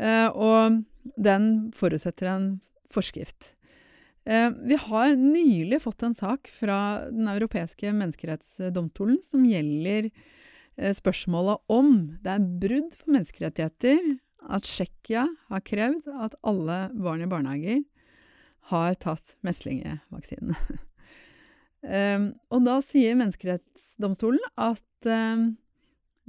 Eh, 0.00 0.28
og 0.32 0.80
den 1.20 1.50
forutsetter 1.76 2.32
en 2.32 2.48
forskrift. 2.92 3.52
Eh, 4.24 4.50
vi 4.50 4.76
har 4.76 5.14
nylig 5.16 5.82
fått 5.82 6.02
en 6.02 6.14
sak 6.14 6.50
fra 6.52 7.08
Den 7.10 7.28
europeiske 7.28 7.92
menneskerettsdomstolen 7.96 9.20
som 9.24 9.46
gjelder 9.48 10.10
eh, 10.76 10.92
spørsmålet 10.96 11.62
om 11.72 11.94
det 12.20 12.34
er 12.34 12.50
brudd 12.64 12.98
på 13.00 13.14
menneskerettigheter 13.14 14.18
at 14.50 14.68
Tsjekkia 14.68 15.24
har 15.48 15.64
krevd 15.64 16.10
at 16.20 16.36
alle 16.44 16.82
barn 16.96 17.24
i 17.24 17.30
barnehager 17.30 17.82
har 18.70 18.94
tatt 19.00 19.34
meslingevaksinen. 19.44 20.56
um, 21.82 22.26
og 22.52 22.64
da 22.68 22.76
sier 22.86 23.18
Menneskerettsdomstolen 23.18 24.44
at 24.60 24.84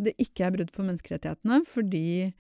det 0.01 0.13
ikke 0.21 0.47
er 0.47 0.55
brudd 0.55 0.71
på 0.73 0.85
menneskerettighetene 0.87 1.61
fordi 1.69 2.31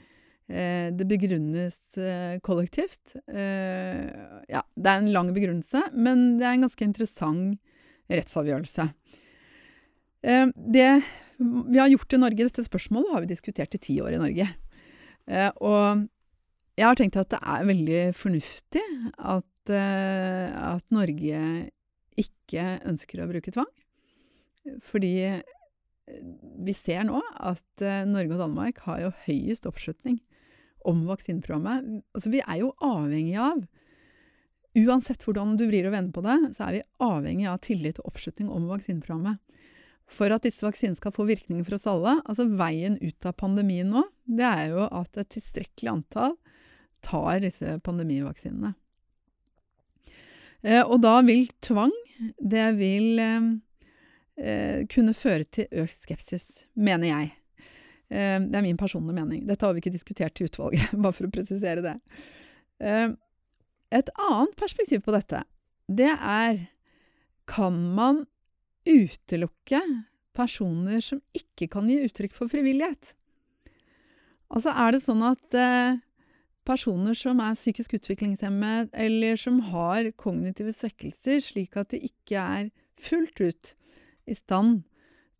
det 0.51 1.05
begrunnes 1.07 1.77
uh, 1.95 2.35
kollektivt. 2.43 3.13
Uh, 3.31 4.09
ja, 4.51 4.61
det 4.75 4.91
er 4.91 4.99
en 4.99 5.11
lang 5.13 5.29
begrunnelse, 5.31 5.85
men 5.95 6.39
det 6.39 6.47
er 6.47 6.57
en 6.57 6.65
ganske 6.65 6.83
interessant 6.83 7.59
rettsavgjørelse. 8.11 8.89
det 10.21 10.89
vi 11.41 11.79
har 11.79 11.87
gjort 11.89 12.13
i 12.13 12.19
Norge, 12.19 12.43
dette 12.49 12.65
spørsmålet 12.67 13.13
har 13.13 13.23
vi 13.23 13.31
diskutert 13.31 13.77
i 13.77 13.79
ti 13.81 13.95
år 14.03 14.17
i 14.17 14.19
Norge. 14.19 14.49
og 15.63 16.03
jeg 16.75 16.85
har 16.85 16.99
tenkt 16.99 17.17
at 17.17 17.31
det 17.31 17.39
er 17.39 17.69
veldig 17.71 18.01
fornuftig 18.19 18.83
at 19.17 19.47
Eh, 19.69 20.73
at 20.73 20.85
Norge 20.93 21.41
ikke 22.19 22.65
ønsker 22.89 23.21
å 23.21 23.29
bruke 23.29 23.53
tvang. 23.53 23.69
Fordi 24.85 25.13
eh, 25.27 25.41
vi 26.65 26.73
ser 26.77 27.05
nå 27.07 27.21
at 27.37 27.85
eh, 27.85 28.03
Norge 28.09 28.35
og 28.35 28.41
Danmark 28.41 28.81
har 28.87 29.03
jo 29.05 29.15
høyest 29.27 29.69
oppslutning 29.69 30.19
om 30.87 31.05
vaksineprogrammet. 31.09 32.03
Altså, 32.15 32.31
vi 32.33 32.41
er 32.43 32.63
jo 32.63 32.73
avhengig 32.85 33.37
av 33.41 33.63
Uansett 34.71 35.25
hvordan 35.27 35.57
du 35.59 35.65
vrir 35.67 35.83
og 35.89 35.91
vender 35.91 36.15
på 36.15 36.21
det, 36.23 36.37
så 36.55 36.69
er 36.69 36.75
vi 36.77 36.83
avhengig 37.03 37.47
av 37.51 37.57
tillit 37.65 37.97
og 37.99 38.13
oppslutning 38.13 38.47
om 38.55 38.69
vaksineprogrammet. 38.69 39.41
For 40.11 40.31
at 40.31 40.45
disse 40.45 40.63
vaksinene 40.63 40.99
skal 40.99 41.11
få 41.15 41.25
virkninger 41.27 41.65
for 41.67 41.75
oss 41.75 41.87
alle. 41.91 42.17
Altså 42.23 42.45
Veien 42.59 42.95
ut 43.01 43.27
av 43.27 43.35
pandemien 43.39 43.91
nå, 43.91 44.05
det 44.23 44.47
er 44.47 44.71
jo 44.71 44.85
at 44.87 45.19
et 45.19 45.31
tilstrekkelig 45.35 45.91
antall 45.91 46.37
tar 47.03 47.41
disse 47.43 47.77
pandemivaksinene. 47.83 48.73
Eh, 50.61 50.83
og 50.85 50.99
da 51.01 51.15
vil 51.25 51.47
tvang 51.65 51.93
Det 52.37 52.67
vil 52.77 53.17
eh, 53.17 53.45
eh, 54.37 54.81
kunne 54.93 55.15
føre 55.17 55.47
til 55.49 55.65
økt 55.83 56.03
skepsis, 56.05 56.67
mener 56.77 57.09
jeg. 57.09 57.31
Det 58.11 58.57
er 58.57 58.65
min 58.65 58.79
personlige 58.79 59.15
mening. 59.15 59.45
Dette 59.47 59.63
har 59.63 59.71
vi 59.71 59.79
ikke 59.79 59.93
diskutert 59.93 60.41
i 60.41 60.47
utvalget, 60.49 60.91
bare 61.03 61.15
for 61.15 61.29
å 61.29 61.31
presisere 61.31 61.83
det. 61.85 61.95
et 63.91 64.11
annet 64.19 64.55
perspektiv 64.59 65.05
på 65.05 65.15
dette, 65.15 65.45
det 65.87 66.11
er 66.11 66.67
Kan 67.47 67.79
man 67.95 68.25
utelukke 68.87 69.81
personer 70.33 71.01
som 71.03 71.19
ikke 71.35 71.67
kan 71.71 71.89
gi 71.89 71.97
uttrykk 72.05 72.35
for 72.35 72.51
frivillighet? 72.51 73.13
Altså, 74.51 74.71
er 74.71 74.91
det 74.91 75.01
sånn 75.03 75.23
at 75.25 75.57
personer 76.67 77.17
som 77.17 77.41
er 77.43 77.57
psykisk 77.57 77.95
utviklingshemmet, 77.97 78.91
eller 78.93 79.39
som 79.39 79.59
har 79.71 80.11
kognitive 80.19 80.73
svekkelser, 80.75 81.41
slik 81.43 81.77
at 81.79 81.93
de 81.93 82.01
ikke 82.11 82.37
er 82.41 82.71
fullt 83.01 83.41
ut 83.41 83.73
i 84.29 84.37
stand 84.37 84.83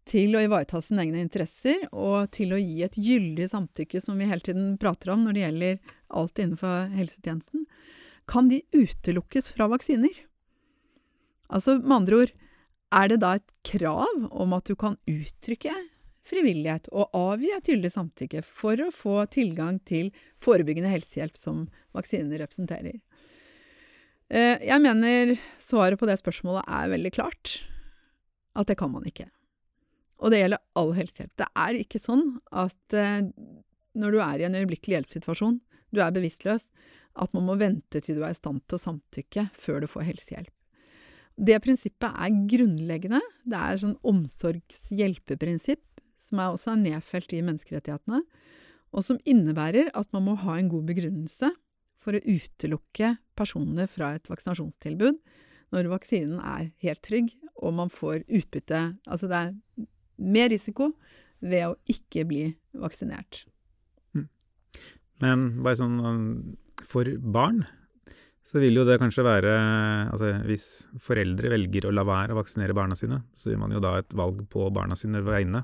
til 0.10 0.36
å 0.36 0.42
ivareta 0.44 0.82
sine 0.84 1.06
egne 1.06 1.22
interesser, 1.24 1.84
og 1.92 2.32
til 2.36 2.56
å 2.56 2.60
gi 2.60 2.82
et 2.86 2.98
gyldig 2.98 3.50
samtykke, 3.52 4.02
som 4.02 4.20
vi 4.20 4.30
hele 4.30 4.44
tiden 4.46 4.76
prater 4.82 5.14
om 5.14 5.26
når 5.26 5.38
det 5.38 5.46
gjelder 5.46 5.96
alt 6.22 6.42
innenfor 6.42 6.92
helsetjenesten, 6.96 7.66
kan 8.32 8.50
de 8.52 8.62
utelukkes 8.74 9.52
fra 9.56 9.68
vaksiner? 9.72 10.14
Altså, 11.52 11.78
med 11.82 11.98
andre 12.02 12.22
ord, 12.24 12.36
er 12.92 13.12
det 13.12 13.22
da 13.24 13.36
et 13.38 13.48
krav 13.68 14.28
om 14.32 14.54
at 14.56 14.68
du 14.68 14.76
kan 14.80 14.98
uttrykke 15.10 15.74
frivillighet 16.28 16.90
og 16.94 17.16
avgi 17.18 17.50
et 17.56 17.70
gyldig 17.72 17.92
samtykke 17.94 18.44
for 18.46 18.80
å 18.84 18.92
få 18.94 19.16
tilgang 19.34 19.80
til 19.90 20.12
forebyggende 20.42 20.92
helsehjelp 20.92 21.40
som 21.40 21.66
vaksiner 21.98 22.44
representerer. 22.44 23.00
Eh, 24.32 24.62
jeg 24.64 24.84
mener 24.84 25.36
svaret 25.64 26.00
på 26.00 26.08
det 26.08 26.20
spørsmålet 26.22 26.68
er 26.68 26.92
veldig 26.94 27.14
klart. 27.16 27.58
At 28.56 28.68
det 28.68 28.78
kan 28.80 28.92
man 28.94 29.08
ikke. 29.08 29.28
Og 30.22 30.32
det 30.32 30.44
gjelder 30.44 30.62
all 30.78 30.94
helsehjelp. 30.96 31.34
Det 31.40 31.50
er 31.64 31.80
ikke 31.82 32.02
sånn 32.02 32.26
at 32.54 32.98
eh, 32.98 33.28
når 33.98 34.14
du 34.14 34.22
er 34.24 34.42
i 34.42 34.48
en 34.48 34.58
øyeblikkelig 34.60 35.00
hjelpssituasjon, 35.00 35.60
du 35.92 36.02
er 36.04 36.14
bevisstløs, 36.16 36.64
at 37.20 37.34
man 37.36 37.48
må 37.50 37.58
vente 37.60 38.00
til 38.00 38.20
du 38.20 38.24
er 38.24 38.36
i 38.36 38.38
stand 38.38 38.62
til 38.70 38.78
å 38.78 38.84
samtykke 38.86 39.50
før 39.58 39.82
du 39.84 39.90
får 39.92 40.08
helsehjelp. 40.08 40.54
Det 41.42 41.58
prinsippet 41.64 42.12
er 42.12 42.38
grunnleggende. 42.52 43.22
Det 43.48 43.58
er 43.58 43.74
et 43.74 43.84
sånn 43.84 43.98
omsorgshjelpeprinsipp 44.08 45.84
som 46.22 46.40
er 46.40 46.54
også 46.54 46.76
er 46.76 46.82
nedfelt 46.84 47.34
i 47.34 47.42
menneskerettighetene, 47.44 48.22
og 48.92 49.06
som 49.06 49.20
innebærer 49.26 49.90
at 49.98 50.10
man 50.14 50.28
må 50.28 50.36
ha 50.44 50.58
en 50.60 50.70
god 50.72 50.92
begrunnelse 50.92 51.50
for 52.02 52.18
å 52.18 52.24
utelukke 52.26 53.16
personer 53.38 53.90
fra 53.90 54.16
et 54.18 54.28
vaksinasjonstilbud 54.30 55.18
når 55.72 55.90
vaksinen 55.92 56.42
er 56.44 56.70
helt 56.84 57.02
trygg 57.06 57.32
og 57.62 57.76
man 57.78 57.92
får 57.94 58.26
utbytte. 58.28 58.82
Altså 59.08 59.30
det 59.32 59.40
er 59.40 59.88
mer 60.22 60.52
risiko 60.54 60.92
ved 61.42 61.72
å 61.72 61.78
ikke 61.90 62.26
bli 62.30 62.46
vaksinert. 62.78 63.44
Mm. 64.16 64.28
Men 65.26 65.46
bare 65.66 65.80
sånn 65.80 66.00
um, 66.06 66.26
for 66.90 67.08
barn 67.22 67.64
så 68.52 68.60
vil 68.60 68.82
jo 68.82 68.84
det 68.84 68.98
kanskje 69.00 69.24
være 69.24 69.52
altså 70.12 70.34
Hvis 70.44 70.66
foreldre 71.00 71.54
velger 71.54 71.88
å 71.88 71.94
la 71.96 72.04
være 72.04 72.34
å 72.34 72.40
vaksinere 72.42 72.76
barna 72.76 72.98
sine, 73.00 73.22
så 73.38 73.52
gjør 73.52 73.62
man 73.64 73.76
jo 73.76 73.84
da 73.84 73.94
et 74.02 74.16
valg 74.18 74.42
på 74.52 74.68
barna 74.76 74.98
sine 75.00 75.24
vegne 75.24 75.64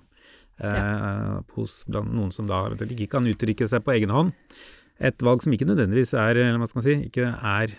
ja. 0.57 0.71
Eh, 0.71 1.33
hos 1.53 1.83
noen 1.93 2.31
som 2.33 2.47
da 2.49 2.63
ikke 2.73 3.09
kan 3.11 3.27
uttrykke 3.29 3.67
seg 3.69 3.83
på 3.85 3.93
egen 3.93 4.09
hånd. 4.09 4.31
Et 4.97 5.21
valg 5.21 5.43
som 5.43 5.53
ikke 5.53 5.67
nødvendigvis 5.69 6.15
er, 6.17 6.39
eller 6.39 6.57
hva 6.57 6.69
skal 6.69 6.79
man 6.79 6.87
si, 6.87 6.95
ikke 7.11 7.27
er 7.29 7.75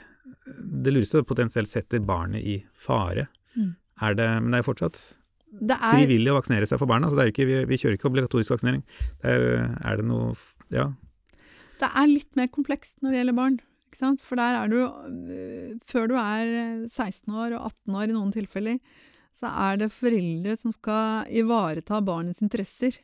det 0.47 0.93
lureste, 0.95 1.25
potensielt 1.27 1.73
setter 1.73 2.05
barnet 2.05 2.45
i 2.47 2.61
fare. 2.79 3.27
Mm. 3.57 3.73
Er 4.07 4.14
det, 4.14 4.29
men 4.45 4.55
det 4.55 4.61
er 4.61 4.69
fortsatt 4.69 5.01
det 5.48 5.76
er, 5.78 5.96
frivillig 5.96 6.32
å 6.32 6.37
vaksinere 6.37 6.68
seg 6.68 6.80
for 6.80 6.90
barna. 6.90 7.11
så 7.11 7.28
ikke, 7.30 7.46
vi, 7.48 7.58
vi, 7.68 7.78
kjører 7.80 7.96
ikke 7.96 8.11
obligatorisk 8.11 8.54
vaksinering. 8.54 8.84
Er, 9.22 9.48
er, 9.80 10.00
det 10.00 10.06
noe 10.08 10.37
Ja. 10.74 10.90
Det 11.78 11.88
er 11.88 12.11
litt 12.11 12.30
mer 12.37 12.50
komplekst 12.52 12.98
når 13.00 13.14
det 13.14 13.20
gjelder 13.20 13.38
barn. 13.38 13.58
Ikke 13.88 14.00
sant? 14.00 14.24
For 14.26 14.40
der 14.40 14.58
er 14.58 14.70
du 14.70 14.78
øh, 14.82 15.76
Før 15.88 16.08
du 16.11 16.16
er 16.20 16.48
16 16.90 17.32
år 17.32 17.54
og 17.56 17.70
18 17.70 18.00
år 18.00 18.08
i 18.08 18.16
noen 18.16 18.32
tilfeller, 18.34 18.80
så 19.38 19.52
er 19.68 19.78
det 19.80 19.94
foreldre 19.94 20.56
som 20.58 20.74
skal 20.74 21.30
ivareta 21.30 22.02
barnets 22.04 22.42
interesser. 22.44 22.98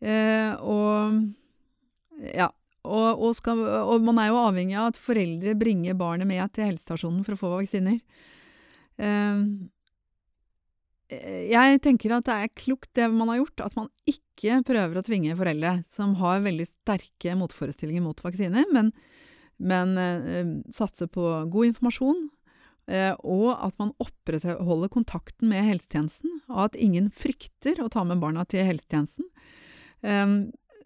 Eh, 0.00 0.52
og 0.62 1.18
ja. 2.34 2.52
Og, 2.86 3.18
og, 3.18 3.32
skal, 3.34 3.58
og, 3.66 4.04
man 4.06 4.20
er 4.22 4.28
jo 4.30 4.36
avhengig 4.38 4.76
av 4.78 4.92
at 4.92 4.98
foreldre 5.02 5.56
bringer 5.58 5.96
barnet 5.98 6.28
med 6.28 6.52
til 6.54 6.68
helsestasjonen 6.68 7.24
for 7.26 7.34
å 7.34 7.40
få 7.40 7.48
vaksiner. 7.56 7.96
Eh, 9.02 9.40
jeg 11.10 11.80
tenker 11.84 12.16
at 12.16 12.26
det 12.26 12.34
er 12.34 12.54
klokt 12.58 12.90
det 12.98 13.06
man 13.12 13.30
har 13.30 13.42
gjort, 13.42 13.62
at 13.68 13.76
man 13.78 13.90
ikke 14.10 14.62
prøver 14.66 14.98
å 14.98 15.04
tvinge 15.06 15.36
foreldre 15.38 15.76
som 15.92 16.16
har 16.18 16.42
veldig 16.44 16.66
sterke 16.68 17.36
motforestillinger 17.38 18.02
mot 18.04 18.22
vaksiner, 18.24 18.66
men, 18.74 18.90
men 19.62 19.94
eh, 20.00 20.50
satser 20.74 21.10
på 21.12 21.24
god 21.52 21.70
informasjon, 21.70 22.26
Eh, 22.86 23.14
og 23.26 23.48
at 23.50 23.74
man 23.80 23.90
opprettholder 24.02 24.90
kontakten 24.92 25.50
med 25.50 25.64
helsetjenesten, 25.66 26.38
og 26.46 26.68
at 26.68 26.78
ingen 26.78 27.08
frykter 27.10 27.80
å 27.82 27.90
ta 27.90 28.04
med 28.06 28.22
barna 28.22 28.44
til 28.46 28.62
helsetjenesten. 28.68 29.26
Ehm, 30.06 30.36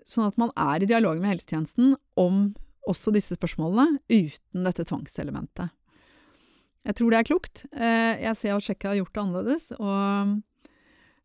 sånn 0.09 0.31
at 0.31 0.41
man 0.41 0.53
er 0.57 0.81
i 0.81 0.89
dialog 0.89 1.21
med 1.21 1.35
helsetjenesten 1.35 1.99
om 2.21 2.55
også 2.89 3.12
disse 3.12 3.37
spørsmålene, 3.37 4.01
uten 4.09 4.64
dette 4.64 4.87
tvangselementet. 4.89 5.77
Jeg 6.89 6.97
tror 6.97 7.12
det 7.12 7.18
er 7.18 7.28
klokt. 7.28 7.64
Eh, 7.76 8.22
jeg 8.24 8.39
ser 8.41 8.55
at 8.57 8.64
Tsjekkia 8.64 8.93
har 8.95 9.01
gjort 9.03 9.12
det 9.14 9.22
annerledes. 9.22 9.66
Og 9.76 10.39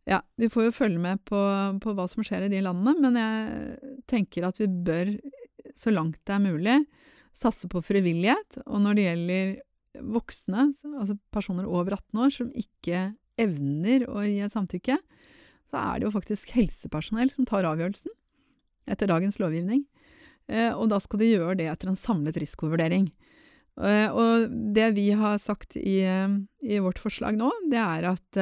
ja, 0.09 0.19
vi 0.37 0.49
får 0.51 0.67
jo 0.67 0.75
følge 0.75 1.01
med 1.01 1.23
på, 1.25 1.39
på, 1.81 1.93
hva 1.97 2.07
som 2.11 2.25
skjer 2.25 2.45
i 2.45 2.51
de 2.51 2.61
landene, 2.65 2.93
men 3.01 3.19
jeg 3.19 4.01
tenker 4.11 4.45
at 4.49 4.59
vi 4.61 4.67
bør, 4.67 5.15
så 5.79 5.93
langt 5.93 6.19
det 6.27 6.35
er 6.35 6.43
mulig, 6.43 6.75
satse 7.35 7.69
på 7.71 7.81
frivillighet. 7.83 8.59
Og 8.65 8.83
når 8.83 8.97
det 8.97 9.07
gjelder 9.07 9.55
voksne, 10.15 10.69
altså 10.91 11.17
personer 11.33 11.67
over 11.67 11.95
18 11.97 12.21
år, 12.25 12.35
som 12.35 12.51
ikke 12.51 13.07
evner 13.41 14.05
å 14.11 14.23
gi 14.27 14.45
samtykke, 14.51 14.99
så 15.71 15.81
er 15.81 15.99
det 15.99 16.07
jo 16.07 16.13
faktisk 16.13 16.53
helsepersonell 16.55 17.31
som 17.33 17.47
tar 17.47 17.67
avgjørelsen 17.67 18.13
etter 18.91 19.09
dagens 19.09 19.39
lovgivning. 19.41 19.83
Eh, 20.45 20.71
og 20.75 20.91
da 20.91 20.99
skal 21.01 21.21
de 21.21 21.31
gjøre 21.31 21.57
det 21.59 21.69
etter 21.71 21.89
en 21.89 21.99
samlet 21.99 22.37
risikovurdering. 22.41 23.09
Eh, 23.75 24.07
og 24.07 24.47
det 24.75 24.93
vi 24.95 25.09
har 25.17 25.39
sagt 25.43 25.75
i, 25.75 25.99
eh, 26.07 26.35
i 26.63 26.79
vårt 26.79 27.01
forslag 27.01 27.35
nå, 27.39 27.51
det 27.71 27.81
er 27.81 28.09
at 28.13 28.39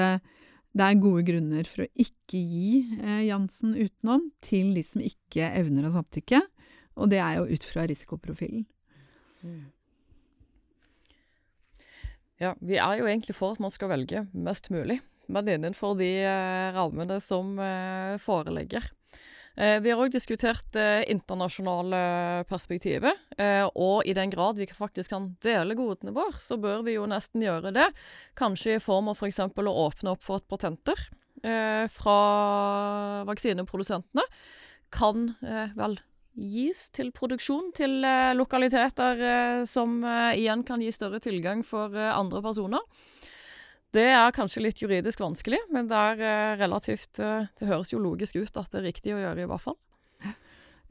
det 0.73 0.85
er 0.87 1.01
gode 1.01 1.21
grunner 1.27 1.67
for 1.69 1.85
å 1.85 1.91
ikke 2.01 2.39
gi 2.39 2.81
Jansen 3.27 3.75
utenom 3.77 4.31
til 4.41 4.71
de 4.73 4.81
som 4.81 5.03
ikke 5.05 5.51
evner 5.53 5.85
å 5.85 5.93
samtykke. 5.93 6.39
Og 6.97 7.11
det 7.13 7.19
er 7.21 7.37
jo 7.37 7.45
ut 7.45 7.65
fra 7.65 7.85
risikoprofilen. 7.89 8.65
Mm. 9.45 9.69
Ja, 12.41 12.55
vi 12.57 12.79
er 12.81 12.97
jo 12.97 13.05
egentlig 13.05 13.37
for 13.37 13.53
at 13.53 13.61
man 13.61 13.73
skal 13.73 13.91
velge 13.93 14.25
mest 14.33 14.71
mulig, 14.73 14.97
men 15.29 15.51
innenfor 15.53 15.93
de 16.01 16.09
rammene 16.73 17.19
som 17.21 17.53
foreligger. 18.25 18.89
Eh, 19.55 19.77
vi 19.85 19.91
har 19.93 20.01
òg 20.01 20.13
diskutert 20.13 20.65
det 20.73 20.83
eh, 21.03 21.09
internasjonale 21.13 21.99
perspektivet. 22.49 23.19
Eh, 23.37 23.65
og 23.77 24.01
i 24.09 24.15
den 24.17 24.31
grad 24.33 24.57
vi 24.57 24.65
faktisk 24.65 25.13
kan 25.13 25.29
dele 25.45 25.77
godene 25.77 26.13
våre, 26.15 26.39
så 26.41 26.57
bør 26.57 26.81
vi 26.87 26.95
jo 26.97 27.05
nesten 27.09 27.43
gjøre 27.45 27.73
det. 27.75 27.89
Kanskje 28.39 28.77
i 28.77 28.81
form 28.81 29.11
av 29.11 29.19
f.eks. 29.19 29.43
For 29.53 29.69
å 29.69 29.75
åpne 29.85 30.15
opp 30.15 30.25
for 30.25 30.41
at 30.41 30.49
patenter 30.49 31.09
fra 31.91 32.19
vaksineprodusentene 33.27 34.23
kan 34.95 35.25
vel 35.75 35.97
gis 36.39 36.85
til 36.95 37.09
produksjon 37.11 37.73
til 37.75 37.97
lokaliteter 38.39 39.65
som 39.67 39.97
igjen 40.07 40.63
kan 40.63 40.79
gi 40.79 40.93
større 40.95 41.19
tilgang 41.19 41.65
for 41.67 41.91
andre 41.99 42.39
personer. 42.45 42.79
Det 43.93 44.05
er 44.09 44.33
kanskje 44.33 44.63
litt 44.63 44.79
juridisk 44.81 45.21
vanskelig, 45.21 45.59
men 45.73 45.89
det 45.89 45.97
er 45.97 46.21
eh, 46.25 46.53
relativt 46.63 47.19
eh, 47.21 47.45
Det 47.59 47.69
høres 47.69 47.93
jo 47.93 48.01
logisk 48.01 48.39
ut 48.39 48.55
at 48.57 48.71
det 48.73 48.79
er 48.79 48.87
riktig 48.89 49.13
å 49.13 49.21
gjøre, 49.21 49.43
i 49.43 49.49
hvert 49.51 49.65
fall. 49.67 49.77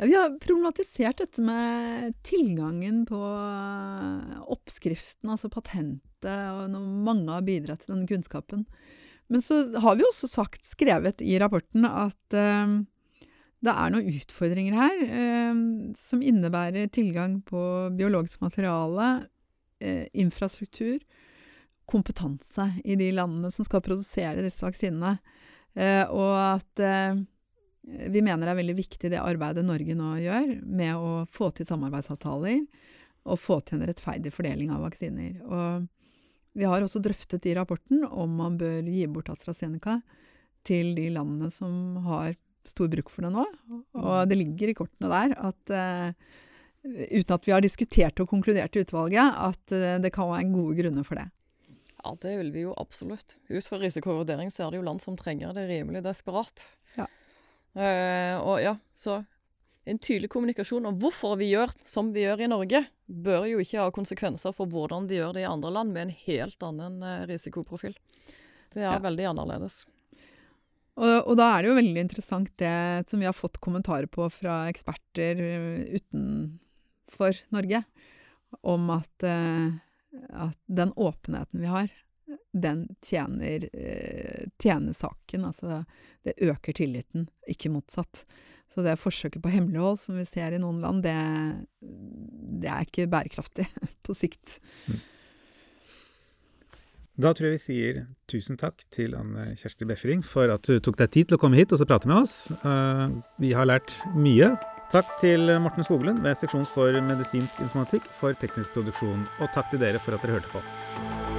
Vi 0.02 0.14
har 0.16 0.32
problematisert 0.40 1.20
dette 1.20 1.42
med 1.44 2.14
tilgangen 2.26 3.02
på 3.06 3.18
eh, 3.18 4.38
oppskriften, 4.54 5.32
altså 5.34 5.50
patentet, 5.52 6.00
og 6.22 6.70
når 6.70 6.86
mange 7.08 7.34
har 7.34 7.46
bidratt 7.46 7.82
til 7.82 7.96
denne 7.96 8.06
kunnskapen. 8.10 8.64
Men 9.32 9.42
så 9.42 9.64
har 9.82 9.98
vi 9.98 10.06
også 10.06 10.30
sagt, 10.30 10.62
skrevet 10.66 11.22
i 11.24 11.34
rapporten, 11.42 11.86
at 11.88 12.20
det 12.30 13.72
er 13.72 13.92
noen 13.94 14.10
utfordringer 14.12 14.76
her 14.76 15.54
som 16.04 16.20
innebærer 16.22 16.90
tilgang 16.92 17.38
på 17.48 17.62
biologisk 17.96 18.42
materiale, 18.44 19.08
infrastruktur, 20.12 21.00
kompetanse 21.88 22.68
i 22.84 22.96
de 22.96 23.10
landene 23.14 23.50
som 23.52 23.66
skal 23.66 23.84
produsere 23.84 24.44
disse 24.44 24.64
vaksinene. 24.64 25.16
Eh, 25.74 26.04
og 26.08 26.34
at 26.36 26.82
eh, 26.84 27.20
vi 27.82 28.22
mener 28.22 28.46
det 28.46 28.52
er 28.52 28.60
veldig 28.60 28.78
viktig 28.78 29.10
det 29.12 29.22
arbeidet 29.22 29.64
Norge 29.66 29.96
nå 29.98 30.14
gjør 30.22 30.52
med 30.62 30.94
å 30.94 31.12
få 31.30 31.50
til 31.56 31.68
samarbeidsavtaler 31.68 32.60
og 33.22 33.40
få 33.40 33.60
til 33.66 33.78
en 33.78 33.88
rettferdig 33.90 34.32
fordeling 34.34 34.70
av 34.74 34.84
vaksiner. 34.86 35.40
Og 35.46 35.88
vi 36.58 36.68
har 36.68 36.84
også 36.84 37.00
drøftet 37.02 37.46
i 37.48 37.56
rapporten 37.56 38.04
om 38.06 38.34
man 38.38 38.58
bør 38.60 38.86
gi 38.86 39.06
bort 39.10 39.30
AstraZeneca 39.32 40.00
til 40.66 40.92
de 40.98 41.08
landene 41.14 41.50
som 41.54 41.98
har 42.06 42.34
stor 42.68 42.90
bruk 42.90 43.10
for 43.10 43.26
det 43.26 43.32
nå. 43.34 43.44
Og 43.98 44.28
det 44.30 44.38
ligger 44.38 44.70
i 44.70 44.76
kortene 44.78 45.10
der 45.10 45.34
at 45.48 45.72
uh, 45.74 46.10
uten 46.84 47.36
at 47.36 47.46
vi 47.48 47.54
har 47.54 47.64
diskutert 47.64 48.20
og 48.22 48.30
konkludert 48.30 48.76
i 48.76 48.84
utvalget, 48.84 49.32
at 49.32 49.74
uh, 49.74 49.96
det 50.02 50.12
kan 50.14 50.30
være 50.30 50.52
gode 50.52 50.76
grunner 50.78 51.06
for 51.06 51.18
det. 51.18 51.26
Ja, 52.02 52.16
det 52.22 52.36
vil 52.40 52.52
vi 52.54 52.64
jo 52.64 52.74
absolutt. 52.78 53.36
Ut 53.48 53.66
fra 53.66 53.78
risikovurdering 53.78 54.50
så 54.50 54.66
er 54.66 54.72
det 54.72 54.80
jo 54.80 54.86
land 54.86 55.02
som 55.04 55.18
trenger 55.18 55.54
det 55.54 55.68
rimelig 55.70 56.02
desperat. 56.04 56.64
Ja. 56.98 57.06
Eh, 57.78 58.36
og 58.42 58.58
ja, 58.62 58.74
så 58.94 59.20
en 59.84 59.98
tydelig 59.98 60.30
kommunikasjon 60.30 60.86
om 60.86 60.98
hvorfor 61.02 61.34
vi 61.40 61.50
gjør 61.52 61.72
som 61.88 62.12
vi 62.14 62.22
gjør 62.22 62.44
i 62.44 62.50
Norge, 62.50 62.84
bør 63.06 63.48
jo 63.50 63.62
ikke 63.62 63.80
ha 63.82 63.94
konsekvenser 63.94 64.54
for 64.54 64.70
hvordan 64.70 65.08
de 65.10 65.18
gjør 65.18 65.34
det 65.36 65.42
i 65.44 65.50
andre 65.50 65.72
land 65.74 65.94
med 65.94 66.06
en 66.06 66.14
helt 66.26 66.66
annen 66.66 67.00
uh, 67.02 67.24
risikoprofil. 67.30 67.96
Det 68.72 68.84
er 68.84 68.92
ja. 68.92 69.00
veldig 69.02 69.26
annerledes. 69.32 69.82
Og, 70.92 71.26
og, 71.26 71.34
da 71.40 71.48
er 71.54 71.62
det 71.62 71.70
jo 71.70 71.78
veldig 71.80 72.02
interessant 72.04 72.52
det 72.60 72.74
som 73.08 73.22
vi 73.22 73.26
har 73.26 73.36
fått 73.36 73.58
kommentarer 73.64 74.10
på 74.12 74.26
fra 74.30 74.66
eksperter 74.70 75.40
eh, 75.40 75.98
utenfor 75.98 77.40
Norge, 77.54 77.82
om 78.68 78.90
at 78.92 79.26
uh, 79.26 79.72
at 80.30 80.58
den 80.66 80.92
åpenheten 80.96 81.62
vi 81.62 81.70
har, 81.70 81.92
den 82.52 82.86
tjener, 83.04 83.68
eh, 83.72 84.48
tjener 84.62 84.92
saken. 84.92 85.44
Altså 85.48 85.84
det 86.22 86.36
øker 86.40 86.76
tilliten, 86.76 87.28
ikke 87.48 87.72
motsatt. 87.72 88.24
Så 88.72 88.84
det 88.84 88.96
forsøket 89.00 89.42
på 89.44 89.52
hemmelighold 89.52 90.00
som 90.00 90.16
vi 90.16 90.26
ser 90.28 90.54
i 90.54 90.60
noen 90.60 90.80
land, 90.80 91.02
det, 91.04 91.16
det 92.62 92.70
er 92.72 92.86
ikke 92.86 93.08
bærekraftig 93.12 93.66
på 94.06 94.16
sikt. 94.16 94.60
Mm. 94.88 95.00
Da 97.22 97.34
tror 97.36 97.50
jeg 97.50 97.58
vi 97.58 97.60
sier 97.60 97.98
tusen 98.30 98.56
takk 98.56 98.86
til 98.94 99.12
Anne 99.18 99.50
Kjersti 99.60 99.84
Befring 99.88 100.22
for 100.24 100.48
at 100.48 100.64
du 100.64 100.78
tok 100.80 100.96
deg 101.02 101.12
tid 101.12 101.28
til 101.28 101.36
å 101.36 101.42
komme 101.42 101.58
hit 101.60 101.74
og 101.74 101.82
så 101.82 101.86
prate 101.88 102.08
med 102.08 102.22
oss. 102.24 102.36
Uh, 102.64 103.12
vi 103.42 103.52
har 103.52 103.68
lært 103.68 103.92
mye. 104.16 104.54
Takk 104.92 105.08
til 105.22 105.48
Morten 105.64 105.86
Skoglund 105.86 106.18
ved 106.20 106.36
Seksjon 106.36 106.66
for 106.68 106.92
medisinsk 107.06 107.62
informatikk 107.64 108.10
for 108.18 108.36
teknisk 108.36 108.74
produksjon. 108.76 109.24
Og 109.40 109.48
takk 109.54 109.72
til 109.72 109.80
dere 109.80 110.02
for 110.04 110.12
at 110.12 110.26
dere 110.26 110.36
hørte 110.36 110.52
på. 110.52 111.31